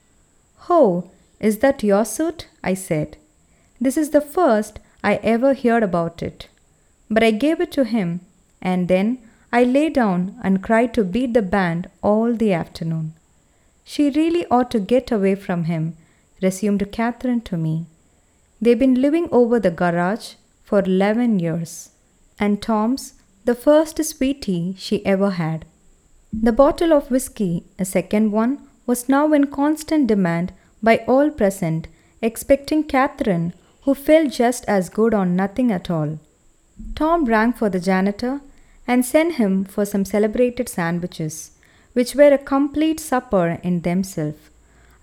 Oh, 0.69 1.09
is 1.39 1.59
that 1.59 1.83
your 1.83 2.03
suit? 2.03 2.47
I 2.61 2.73
said. 2.73 3.15
This 3.79 3.95
is 3.95 4.09
the 4.09 4.21
first 4.21 4.79
I 5.03 5.15
ever 5.23 5.53
heard 5.53 5.83
about 5.83 6.21
it. 6.21 6.47
But 7.13 7.23
I 7.23 7.31
gave 7.31 7.59
it 7.59 7.71
to 7.73 7.83
him, 7.83 8.21
and 8.61 8.87
then 8.87 9.19
I 9.51 9.65
lay 9.65 9.89
down 9.89 10.39
and 10.41 10.63
cried 10.63 10.93
to 10.93 11.03
beat 11.03 11.33
the 11.33 11.41
band 11.41 11.89
all 12.01 12.33
the 12.33 12.53
afternoon. 12.53 13.13
She 13.83 14.09
really 14.09 14.45
ought 14.49 14.71
to 14.71 14.79
get 14.79 15.11
away 15.11 15.35
from 15.35 15.65
him, 15.65 15.97
resumed 16.41 16.89
Catherine 16.93 17.41
to 17.41 17.57
me. 17.57 17.85
They've 18.61 18.79
been 18.79 19.01
living 19.01 19.27
over 19.31 19.59
the 19.59 19.71
garage 19.71 20.35
for 20.63 20.79
eleven 20.79 21.37
years, 21.39 21.89
and 22.39 22.61
Tom's 22.61 23.15
the 23.43 23.55
first 23.55 24.01
sweetie 24.05 24.75
she 24.77 25.05
ever 25.05 25.31
had. 25.31 25.65
The 26.31 26.53
bottle 26.53 26.93
of 26.93 27.11
whiskey, 27.11 27.65
a 27.77 27.83
second 27.83 28.31
one, 28.31 28.59
was 28.87 29.09
now 29.09 29.33
in 29.33 29.47
constant 29.47 30.07
demand 30.07 30.53
by 30.81 31.03
all 31.07 31.29
present, 31.29 31.87
expecting 32.21 32.83
Catherine, 32.85 33.53
who 33.81 33.95
felt 33.95 34.31
just 34.31 34.63
as 34.65 34.89
good 34.89 35.13
on 35.13 35.35
nothing 35.35 35.71
at 35.71 35.89
all. 35.89 36.19
Tom 36.95 37.25
rang 37.25 37.53
for 37.53 37.69
the 37.69 37.79
janitor 37.79 38.41
and 38.87 39.05
sent 39.05 39.35
him 39.35 39.65
for 39.65 39.85
some 39.85 40.05
celebrated 40.05 40.69
sandwiches, 40.69 41.51
which 41.93 42.15
were 42.15 42.33
a 42.33 42.37
complete 42.37 42.99
supper 42.99 43.59
in 43.63 43.81
themselves. 43.81 44.49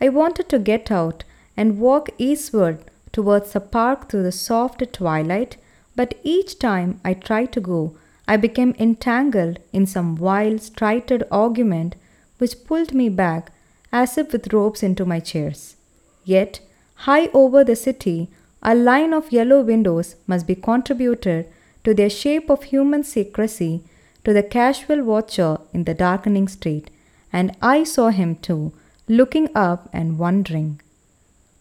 I 0.00 0.08
wanted 0.08 0.48
to 0.50 0.58
get 0.58 0.90
out 0.90 1.24
and 1.56 1.80
walk 1.80 2.10
eastward 2.18 2.84
towards 3.10 3.52
the 3.52 3.60
park 3.60 4.08
through 4.08 4.22
the 4.22 4.32
soft 4.32 4.82
twilight, 4.92 5.56
but 5.96 6.14
each 6.22 6.58
time 6.58 7.00
I 7.04 7.14
tried 7.14 7.52
to 7.52 7.60
go, 7.60 7.96
I 8.28 8.36
became 8.36 8.76
entangled 8.78 9.58
in 9.72 9.86
some 9.86 10.14
wild, 10.16 10.62
strided 10.62 11.24
argument 11.30 11.96
which 12.38 12.64
pulled 12.64 12.94
me 12.94 13.08
back 13.08 13.50
as 13.92 14.16
if 14.18 14.32
with 14.32 14.52
ropes 14.52 14.82
into 14.82 15.04
my 15.04 15.18
chairs. 15.18 15.76
Yet, 16.24 16.60
high 16.94 17.28
over 17.28 17.64
the 17.64 17.74
city, 17.74 18.28
a 18.62 18.74
line 18.74 19.12
of 19.12 19.32
yellow 19.32 19.62
windows 19.62 20.16
must 20.26 20.46
be 20.46 20.54
contributed 20.54 21.46
to 21.88 21.94
their 21.94 22.10
shape 22.10 22.50
of 22.50 22.64
human 22.64 23.02
secrecy 23.02 23.82
to 24.22 24.34
the 24.34 24.42
casual 24.42 25.02
watcher 25.02 25.56
in 25.72 25.84
the 25.84 25.94
darkening 25.94 26.46
street, 26.46 26.90
and 27.32 27.56
I 27.62 27.82
saw 27.82 28.10
him 28.10 28.36
too, 28.36 28.74
looking 29.08 29.48
up 29.54 29.88
and 29.90 30.18
wondering. 30.18 30.82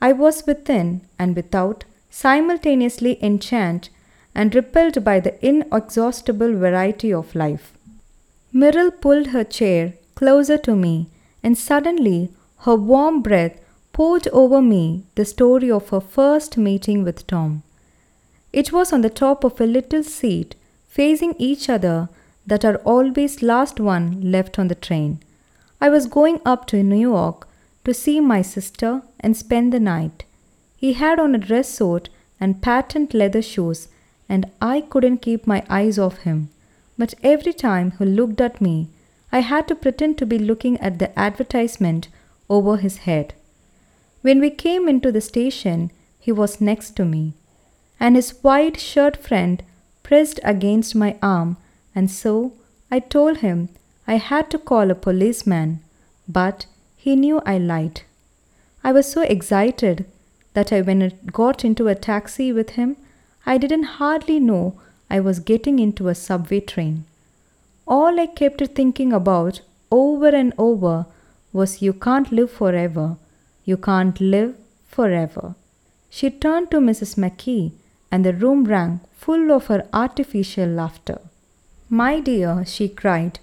I 0.01 0.11
was 0.11 0.45
within 0.45 0.89
and 1.17 1.33
without, 1.33 1.85
simultaneously 2.09 3.17
enchanted 3.23 3.89
and 4.35 4.53
repelled 4.53 5.01
by 5.05 5.21
the 5.21 5.33
inexhaustible 5.45 6.57
variety 6.57 7.13
of 7.13 7.33
life. 7.33 7.71
Myrtle 8.51 8.91
pulled 8.91 9.27
her 9.27 9.45
chair 9.45 9.93
closer 10.15 10.57
to 10.57 10.75
me, 10.75 11.07
and 11.41 11.57
suddenly 11.57 12.31
her 12.65 12.75
warm 12.75 13.21
breath 13.21 13.57
poured 13.93 14.27
over 14.43 14.61
me 14.61 15.05
the 15.15 15.23
story 15.23 15.71
of 15.71 15.87
her 15.87 16.01
first 16.01 16.57
meeting 16.57 17.05
with 17.05 17.25
Tom. 17.27 17.63
It 18.59 18.71
was 18.73 18.91
on 18.91 19.01
the 19.01 19.11
top 19.11 19.43
of 19.43 19.61
a 19.61 19.67
little 19.67 20.01
seat 20.01 20.55
facing 20.87 21.35
each 21.37 21.69
other 21.69 22.09
that 22.47 22.65
are 22.65 22.77
always 22.77 23.43
last 23.43 23.79
one 23.79 24.31
left 24.31 24.57
on 24.57 24.67
the 24.67 24.73
train. 24.73 25.19
I 25.79 25.89
was 25.89 26.07
going 26.07 26.39
up 26.43 26.65
to 26.67 26.81
New 26.81 26.99
York 26.99 27.47
to 27.85 27.93
see 27.93 28.19
my 28.19 28.41
sister 28.41 29.03
and 29.19 29.37
spend 29.37 29.71
the 29.71 29.79
night. 29.79 30.23
He 30.75 30.93
had 30.93 31.19
on 31.19 31.35
a 31.35 31.37
dress 31.37 31.69
suit 31.69 32.09
and 32.39 32.59
patent 32.59 33.13
leather 33.13 33.43
shoes, 33.43 33.89
and 34.27 34.49
I 34.59 34.81
couldn't 34.81 35.21
keep 35.27 35.45
my 35.45 35.63
eyes 35.69 35.99
off 35.99 36.17
him. 36.29 36.49
But 36.97 37.13
every 37.21 37.53
time 37.53 37.91
he 37.99 38.05
looked 38.05 38.41
at 38.41 38.59
me, 38.59 38.87
I 39.31 39.41
had 39.41 39.67
to 39.67 39.75
pretend 39.75 40.17
to 40.17 40.25
be 40.25 40.39
looking 40.39 40.79
at 40.79 40.97
the 40.97 41.11
advertisement 41.19 42.07
over 42.49 42.77
his 42.77 42.97
head. 43.09 43.35
When 44.23 44.39
we 44.39 44.49
came 44.49 44.89
into 44.89 45.11
the 45.11 45.21
station, 45.21 45.91
he 46.19 46.31
was 46.31 46.59
next 46.59 46.95
to 46.95 47.05
me, 47.05 47.33
and 47.99 48.15
his 48.15 48.31
white 48.43 48.79
shirt 48.79 49.17
friend 49.17 49.63
pressed 50.03 50.39
against 50.43 50.95
my 50.95 51.17
arm 51.21 51.57
and 51.95 52.09
so 52.11 52.53
I 52.91 52.99
told 52.99 53.37
him 53.37 53.69
I 54.07 54.15
had 54.15 54.49
to 54.51 54.59
call 54.59 54.89
a 54.89 54.95
policeman, 54.95 55.81
but 56.27 56.65
he 56.95 57.15
knew 57.15 57.41
I 57.45 57.57
lied. 57.57 58.01
I 58.83 58.91
was 58.91 59.11
so 59.11 59.21
excited 59.21 60.05
that 60.53 60.71
I, 60.71 60.81
when 60.81 61.03
I 61.03 61.09
got 61.31 61.65
into 61.65 61.87
a 61.87 61.95
taxi 61.95 62.53
with 62.53 62.71
him, 62.71 62.95
I 63.45 63.57
didn't 63.57 63.97
hardly 63.99 64.39
know 64.39 64.79
I 65.09 65.19
was 65.19 65.39
getting 65.39 65.79
into 65.79 66.07
a 66.07 66.15
subway 66.15 66.59
train. 66.59 67.05
All 67.87 68.19
I 68.19 68.27
kept 68.27 68.61
thinking 68.75 69.11
about 69.11 69.61
over 69.91 70.27
and 70.27 70.53
over 70.57 71.05
was 71.51 71.81
you 71.81 71.93
can't 71.93 72.31
live 72.31 72.51
forever. 72.51 73.17
You 73.65 73.77
can't 73.77 74.19
live 74.19 74.55
forever. 74.87 75.55
She 76.09 76.29
turned 76.29 76.71
to 76.71 76.77
Mrs. 76.77 77.15
McKee, 77.17 77.71
and 78.11 78.25
the 78.25 78.33
room 78.33 78.63
rang 78.63 78.99
full 79.11 79.51
of 79.51 79.67
her 79.67 79.87
artificial 79.93 80.67
laughter. 80.67 81.19
My 81.89 82.19
dear, 82.19 82.63
she 82.65 82.87
cried, 82.89 83.39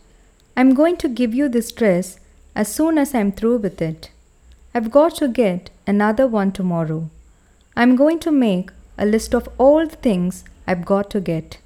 I'm 0.57 0.75
going 0.75 0.97
to 0.99 1.09
give 1.09 1.35
you 1.35 1.49
this 1.49 1.73
dress 1.73 2.19
as 2.55 2.73
soon 2.73 2.99
as 2.99 3.15
I'm 3.15 3.33
through 3.33 3.59
with 3.59 3.83
it. 3.83 4.11
I've 4.75 4.91
got 4.91 5.17
to 5.17 5.29
get 5.29 5.71
another 5.87 6.27
one 6.27 6.53
tomorrow. 6.53 7.11
I'm 7.77 7.97
going 7.97 8.19
to 8.21 8.31
make 8.31 8.71
a 8.97 9.07
list 9.07 9.35
of 9.35 9.49
all 9.59 9.87
the 9.87 9.97
things 9.97 10.45
I've 10.67 10.85
got 10.85 11.11
to 11.11 11.21
get 11.21 11.59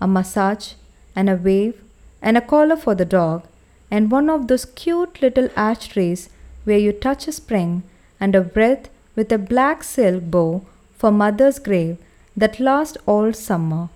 a 0.00 0.06
massage, 0.08 0.72
and 1.14 1.30
a 1.30 1.36
wave, 1.36 1.80
and 2.20 2.36
a 2.36 2.40
collar 2.40 2.76
for 2.76 2.94
the 2.96 3.04
dog, 3.04 3.44
and 3.90 4.10
one 4.10 4.28
of 4.28 4.48
those 4.48 4.64
cute 4.64 5.22
little 5.22 5.48
ashtrays 5.54 6.28
where 6.64 6.78
you 6.78 6.92
touch 6.92 7.28
a 7.28 7.32
spring, 7.32 7.84
and 8.18 8.34
a 8.34 8.42
wreath 8.42 8.88
with 9.14 9.30
a 9.30 9.38
black 9.38 9.84
silk 9.84 10.24
bow 10.24 10.64
for 10.96 11.12
mother's 11.12 11.58
grave 11.60 11.98
that 12.36 12.60
last 12.60 12.96
all 13.06 13.32
summer. 13.32 13.88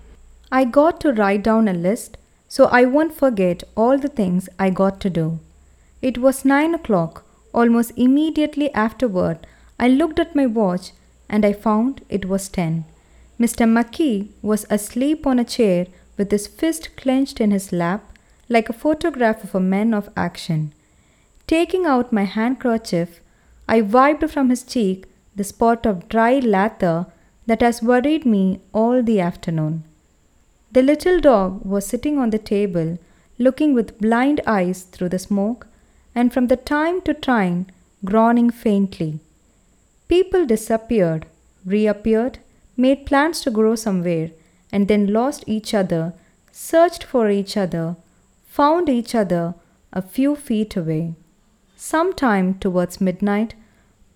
I 0.51 0.65
got 0.65 1.01
to 1.01 1.13
write 1.13 1.43
down 1.43 1.69
a 1.69 1.73
list 1.73 2.17
so 2.49 2.67
I 2.67 2.85
won't 2.85 3.15
forget 3.15 3.63
all 3.77 3.99
the 3.99 4.09
things 4.09 4.49
I 4.59 4.71
got 4.71 5.01
to 5.01 5.11
do. 5.11 5.39
It 6.03 6.19
was 6.19 6.45
nine 6.45 6.75
o'clock. 6.75 7.25
Almost 7.53 7.93
immediately 7.97 8.73
afterward, 8.75 9.47
I 9.81 9.89
looked 9.89 10.19
at 10.19 10.37
my 10.37 10.47
watch 10.47 10.93
and 11.29 11.45
I 11.45 11.53
found 11.53 12.03
it 12.09 12.27
was 12.27 12.49
ten. 12.49 12.85
Mr. 13.41 13.67
McKee 13.67 14.29
was 14.43 14.67
asleep 14.71 15.27
on 15.27 15.39
a 15.39 15.45
chair 15.45 15.87
with 16.17 16.31
his 16.31 16.47
fist 16.47 16.97
clenched 16.97 17.41
in 17.41 17.51
his 17.51 17.73
lap, 17.73 18.05
like 18.49 18.69
a 18.69 18.75
photograph 18.75 19.43
of 19.43 19.55
a 19.55 19.61
man 19.61 19.93
of 19.93 20.09
action. 20.17 20.73
Taking 21.47 21.85
out 21.87 22.13
my 22.13 22.25
handkerchief, 22.25 23.21
I 23.69 23.81
wiped 23.81 24.31
from 24.31 24.51
his 24.51 24.63
cheek 24.63 25.07
the 25.35 25.45
spot 25.45 25.85
of 25.85 26.09
dry 26.09 26.39
lather 26.39 27.07
that 27.47 27.63
has 27.63 27.83
worried 27.83 28.27
me 28.27 28.61
all 28.73 29.03
the 29.03 29.21
afternoon. 29.21 29.85
The 30.73 30.83
little 30.83 31.21
dog 31.21 31.65
was 31.65 31.87
sitting 31.87 32.19
on 32.19 32.31
the 32.31 32.39
table, 32.39 32.99
looking 33.39 33.73
with 33.75 33.99
blind 34.01 34.41
eyes 34.47 34.83
through 34.83 35.11
the 35.11 35.19
smoke, 35.19 35.67
and 36.15 36.33
from 36.33 36.49
the 36.49 36.57
time 36.57 37.01
to 37.03 37.15
time 37.15 37.67
groaning 38.05 38.51
faintly. 38.51 39.21
People 40.09 40.47
disappeared, 40.47 41.27
reappeared, 41.65 42.39
made 42.77 43.07
plans 43.07 43.41
to 43.43 43.51
grow 43.51 43.75
somewhere, 43.75 44.31
and 44.73 44.89
then 44.89 45.13
lost 45.13 45.45
each 45.47 45.73
other, 45.73 46.15
searched 46.53 47.05
for 47.05 47.31
each 47.31 47.57
other, 47.57 47.97
found 48.47 48.89
each 48.89 49.15
other 49.15 49.55
a 49.93 50.03
few 50.03 50.37
feet 50.37 50.77
away. 50.77 51.15
Sometime 51.77 52.55
towards 52.59 53.01
midnight, 53.01 53.55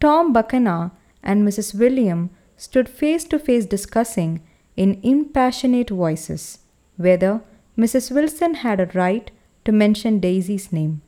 Tom 0.00 0.32
Buchanan 0.32 0.90
and 1.22 1.46
Mrs. 1.46 1.78
William 1.78 2.30
stood 2.60 2.88
face 2.90 3.24
to 3.24 3.38
face 3.38 3.64
discussing 3.64 4.42
in 4.76 5.00
impassionate 5.02 5.88
voices 5.88 6.58
whether 6.96 7.40
Mrs. 7.78 8.10
Wilson 8.14 8.52
had 8.62 8.78
a 8.78 8.90
right 8.94 9.30
to 9.64 9.72
mention 9.72 10.20
Daisy's 10.20 10.70
name. 10.70 11.00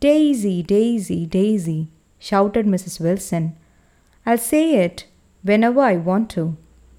Daisy, 0.00 0.62
Daisy, 0.62 1.26
Daisy, 1.26 1.88
shouted 2.18 2.64
Mrs. 2.64 2.98
Wilson. 2.98 3.54
I'll 4.24 4.38
say 4.38 4.76
it 4.76 5.04
whenever 5.42 5.80
I 5.80 5.96
want 5.96 6.30
to. 6.30 6.56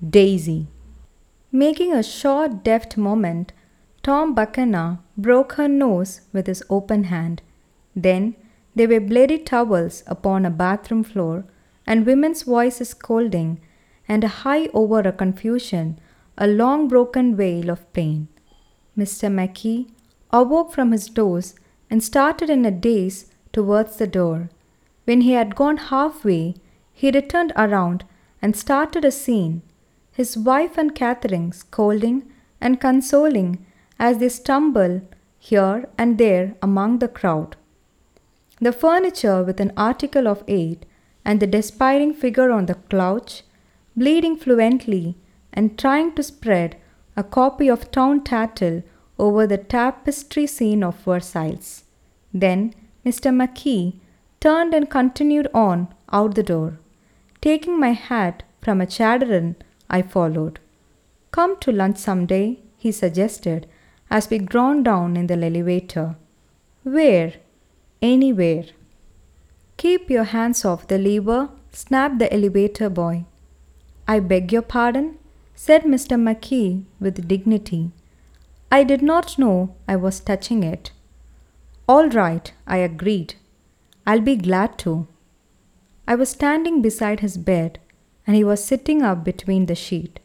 Daisy. 0.08 0.68
Making 1.52 1.94
a 1.94 2.04
short, 2.04 2.64
deft 2.64 2.98
movement, 2.98 3.52
Tom 4.04 4.36
Buchanan 4.36 5.00
broke 5.18 5.54
her 5.54 5.68
nose 5.68 6.22
with 6.32 6.46
his 6.46 6.62
open 6.70 7.06
hand. 7.06 7.42
Then 7.96 8.36
there 8.76 8.88
were 8.88 9.00
bloody 9.00 9.40
towels 9.40 10.04
upon 10.06 10.46
a 10.46 10.52
bathroom 10.52 11.04
floor, 11.04 11.46
and 11.88 12.06
women's 12.06 12.44
voices 12.44 12.90
scolding, 12.90 13.60
and 14.08 14.24
high 14.24 14.68
over 14.74 15.00
a 15.00 15.12
confusion 15.12 16.00
a 16.38 16.48
long 16.48 16.88
broken 16.88 17.36
wail 17.36 17.70
of 17.70 17.92
pain. 17.94 18.28
Mr. 18.98 19.32
McKee 19.32 19.90
awoke 20.32 20.72
from 20.72 20.92
his 20.92 21.10
doze 21.10 21.56
and 21.90 22.04
started 22.04 22.50
in 22.50 22.66
a 22.66 22.72
daze 22.72 23.32
towards 23.52 23.98
the 23.98 24.08
door. 24.08 24.50
When 25.06 25.22
he 25.22 25.32
had 25.32 25.56
gone 25.56 25.78
halfway, 25.78 26.56
he 26.94 27.12
returned 27.12 27.54
around 27.56 28.04
and 28.42 28.56
started 28.56 29.06
a 29.06 29.12
scene, 29.12 29.62
his 30.12 30.38
wife 30.38 30.78
and 30.78 30.94
Catherine 30.94 31.52
scolding 31.52 32.32
and 32.60 32.82
consoling 32.82 33.66
as 34.00 34.18
they 34.18 34.30
stumbled 34.30 35.02
here 35.40 35.88
and 35.98 36.18
there 36.18 36.56
among 36.62 37.00
the 37.00 37.08
crowd. 37.08 37.56
The 38.60 38.72
furniture 38.72 39.44
with 39.44 39.60
an 39.60 39.72
article 39.78 40.28
of 40.28 40.44
aid 40.48 40.86
and 41.24 41.40
the 41.40 41.48
despairing 41.48 42.14
figure 42.14 42.52
on 42.52 42.66
the 42.66 42.76
couch, 42.76 43.44
bleeding 43.98 44.38
fluently 44.38 45.16
and 45.52 45.78
trying 45.78 46.14
to 46.14 46.22
spread 46.22 46.78
a 47.16 47.24
copy 47.24 47.68
of 47.68 47.90
Town 47.92 48.24
Tattle 48.24 48.84
over 49.18 49.48
the 49.48 49.58
tapestry 49.58 50.46
scene 50.46 50.84
of 50.84 51.04
Versailles. 51.04 51.84
Then 52.32 52.76
Mr. 53.04 53.32
McKee 53.34 53.96
turned 54.40 54.74
and 54.76 54.90
continued 54.90 55.48
on 55.54 55.88
out 56.12 56.36
the 56.36 56.44
door. 56.44 56.78
Taking 57.42 57.80
my 57.80 57.94
hat 57.94 58.44
from 58.62 58.82
a 58.82 58.86
chadran, 58.86 59.56
I 59.90 60.04
followed. 60.04 60.60
Come 61.32 61.58
to 61.62 61.72
lunch 61.72 61.98
some 61.98 62.26
day, 62.26 62.60
he 62.78 62.92
suggested 62.92 63.68
as 64.10 64.30
we 64.30 64.38
ground 64.38 64.86
down 64.86 65.18
in 65.18 65.28
the 65.28 65.34
elevator. 65.34 66.16
Where? 66.84 67.34
Anywhere. 68.02 68.66
Keep 69.78 70.10
your 70.10 70.24
hands 70.26 70.64
off 70.66 70.88
the 70.88 70.98
lever, 70.98 71.50
snapped 71.72 72.20
the 72.20 72.32
elevator 72.32 72.90
boy. 72.90 73.26
I 74.08 74.20
beg 74.20 74.52
your 74.52 74.62
pardon? 74.62 75.18
said 75.56 75.84
Mr. 75.84 76.18
McKee 76.18 76.84
with 77.00 77.28
dignity. 77.28 77.92
I 78.72 78.84
did 78.84 79.02
not 79.02 79.38
know 79.38 79.76
I 79.88 79.96
was 79.96 80.20
touching 80.20 80.64
it. 80.64 80.92
All 81.90 82.10
right, 82.10 82.52
I 82.66 82.78
agreed. 82.78 83.36
I'll 84.06 84.22
be 84.22 84.36
glad 84.36 84.78
to. 84.80 85.08
I 86.08 86.16
was 86.16 86.30
standing 86.30 86.82
beside 86.82 87.20
his 87.20 87.38
bed, 87.38 87.80
and 88.26 88.36
he 88.36 88.44
was 88.44 88.64
sitting 88.64 89.02
up 89.02 89.24
between 89.24 89.66
the 89.66 89.76
sheet, 89.76 90.20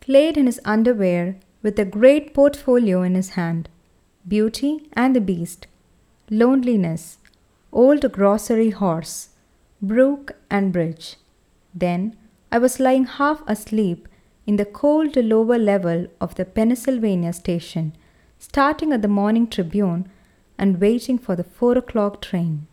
clad 0.00 0.36
in 0.36 0.46
his 0.46 0.60
underwear 0.64 1.36
with 1.62 1.78
a 1.78 1.84
great 1.84 2.34
portfolio 2.34 3.02
in 3.02 3.14
his 3.14 3.30
hand 3.30 3.68
Beauty 4.26 4.88
and 4.92 5.14
the 5.14 5.20
Beast, 5.20 5.66
Loneliness, 6.30 7.18
Old 7.72 8.10
Grocery 8.12 8.70
Horse, 8.70 9.30
Brook 9.80 10.32
and 10.50 10.72
Bridge. 10.72 11.16
Then 11.74 12.16
I 12.54 12.58
was 12.58 12.78
lying 12.78 13.06
half 13.06 13.42
asleep 13.46 14.06
in 14.46 14.56
the 14.56 14.66
cold 14.66 15.16
lower 15.16 15.56
level 15.56 16.06
of 16.20 16.34
the 16.34 16.44
Pennsylvania 16.44 17.32
station, 17.32 17.96
starting 18.38 18.92
at 18.92 19.00
the 19.00 19.08
morning 19.08 19.46
Tribune 19.46 20.10
and 20.58 20.78
waiting 20.78 21.16
for 21.16 21.34
the 21.34 21.44
four 21.44 21.78
o'clock 21.78 22.20
train. 22.20 22.66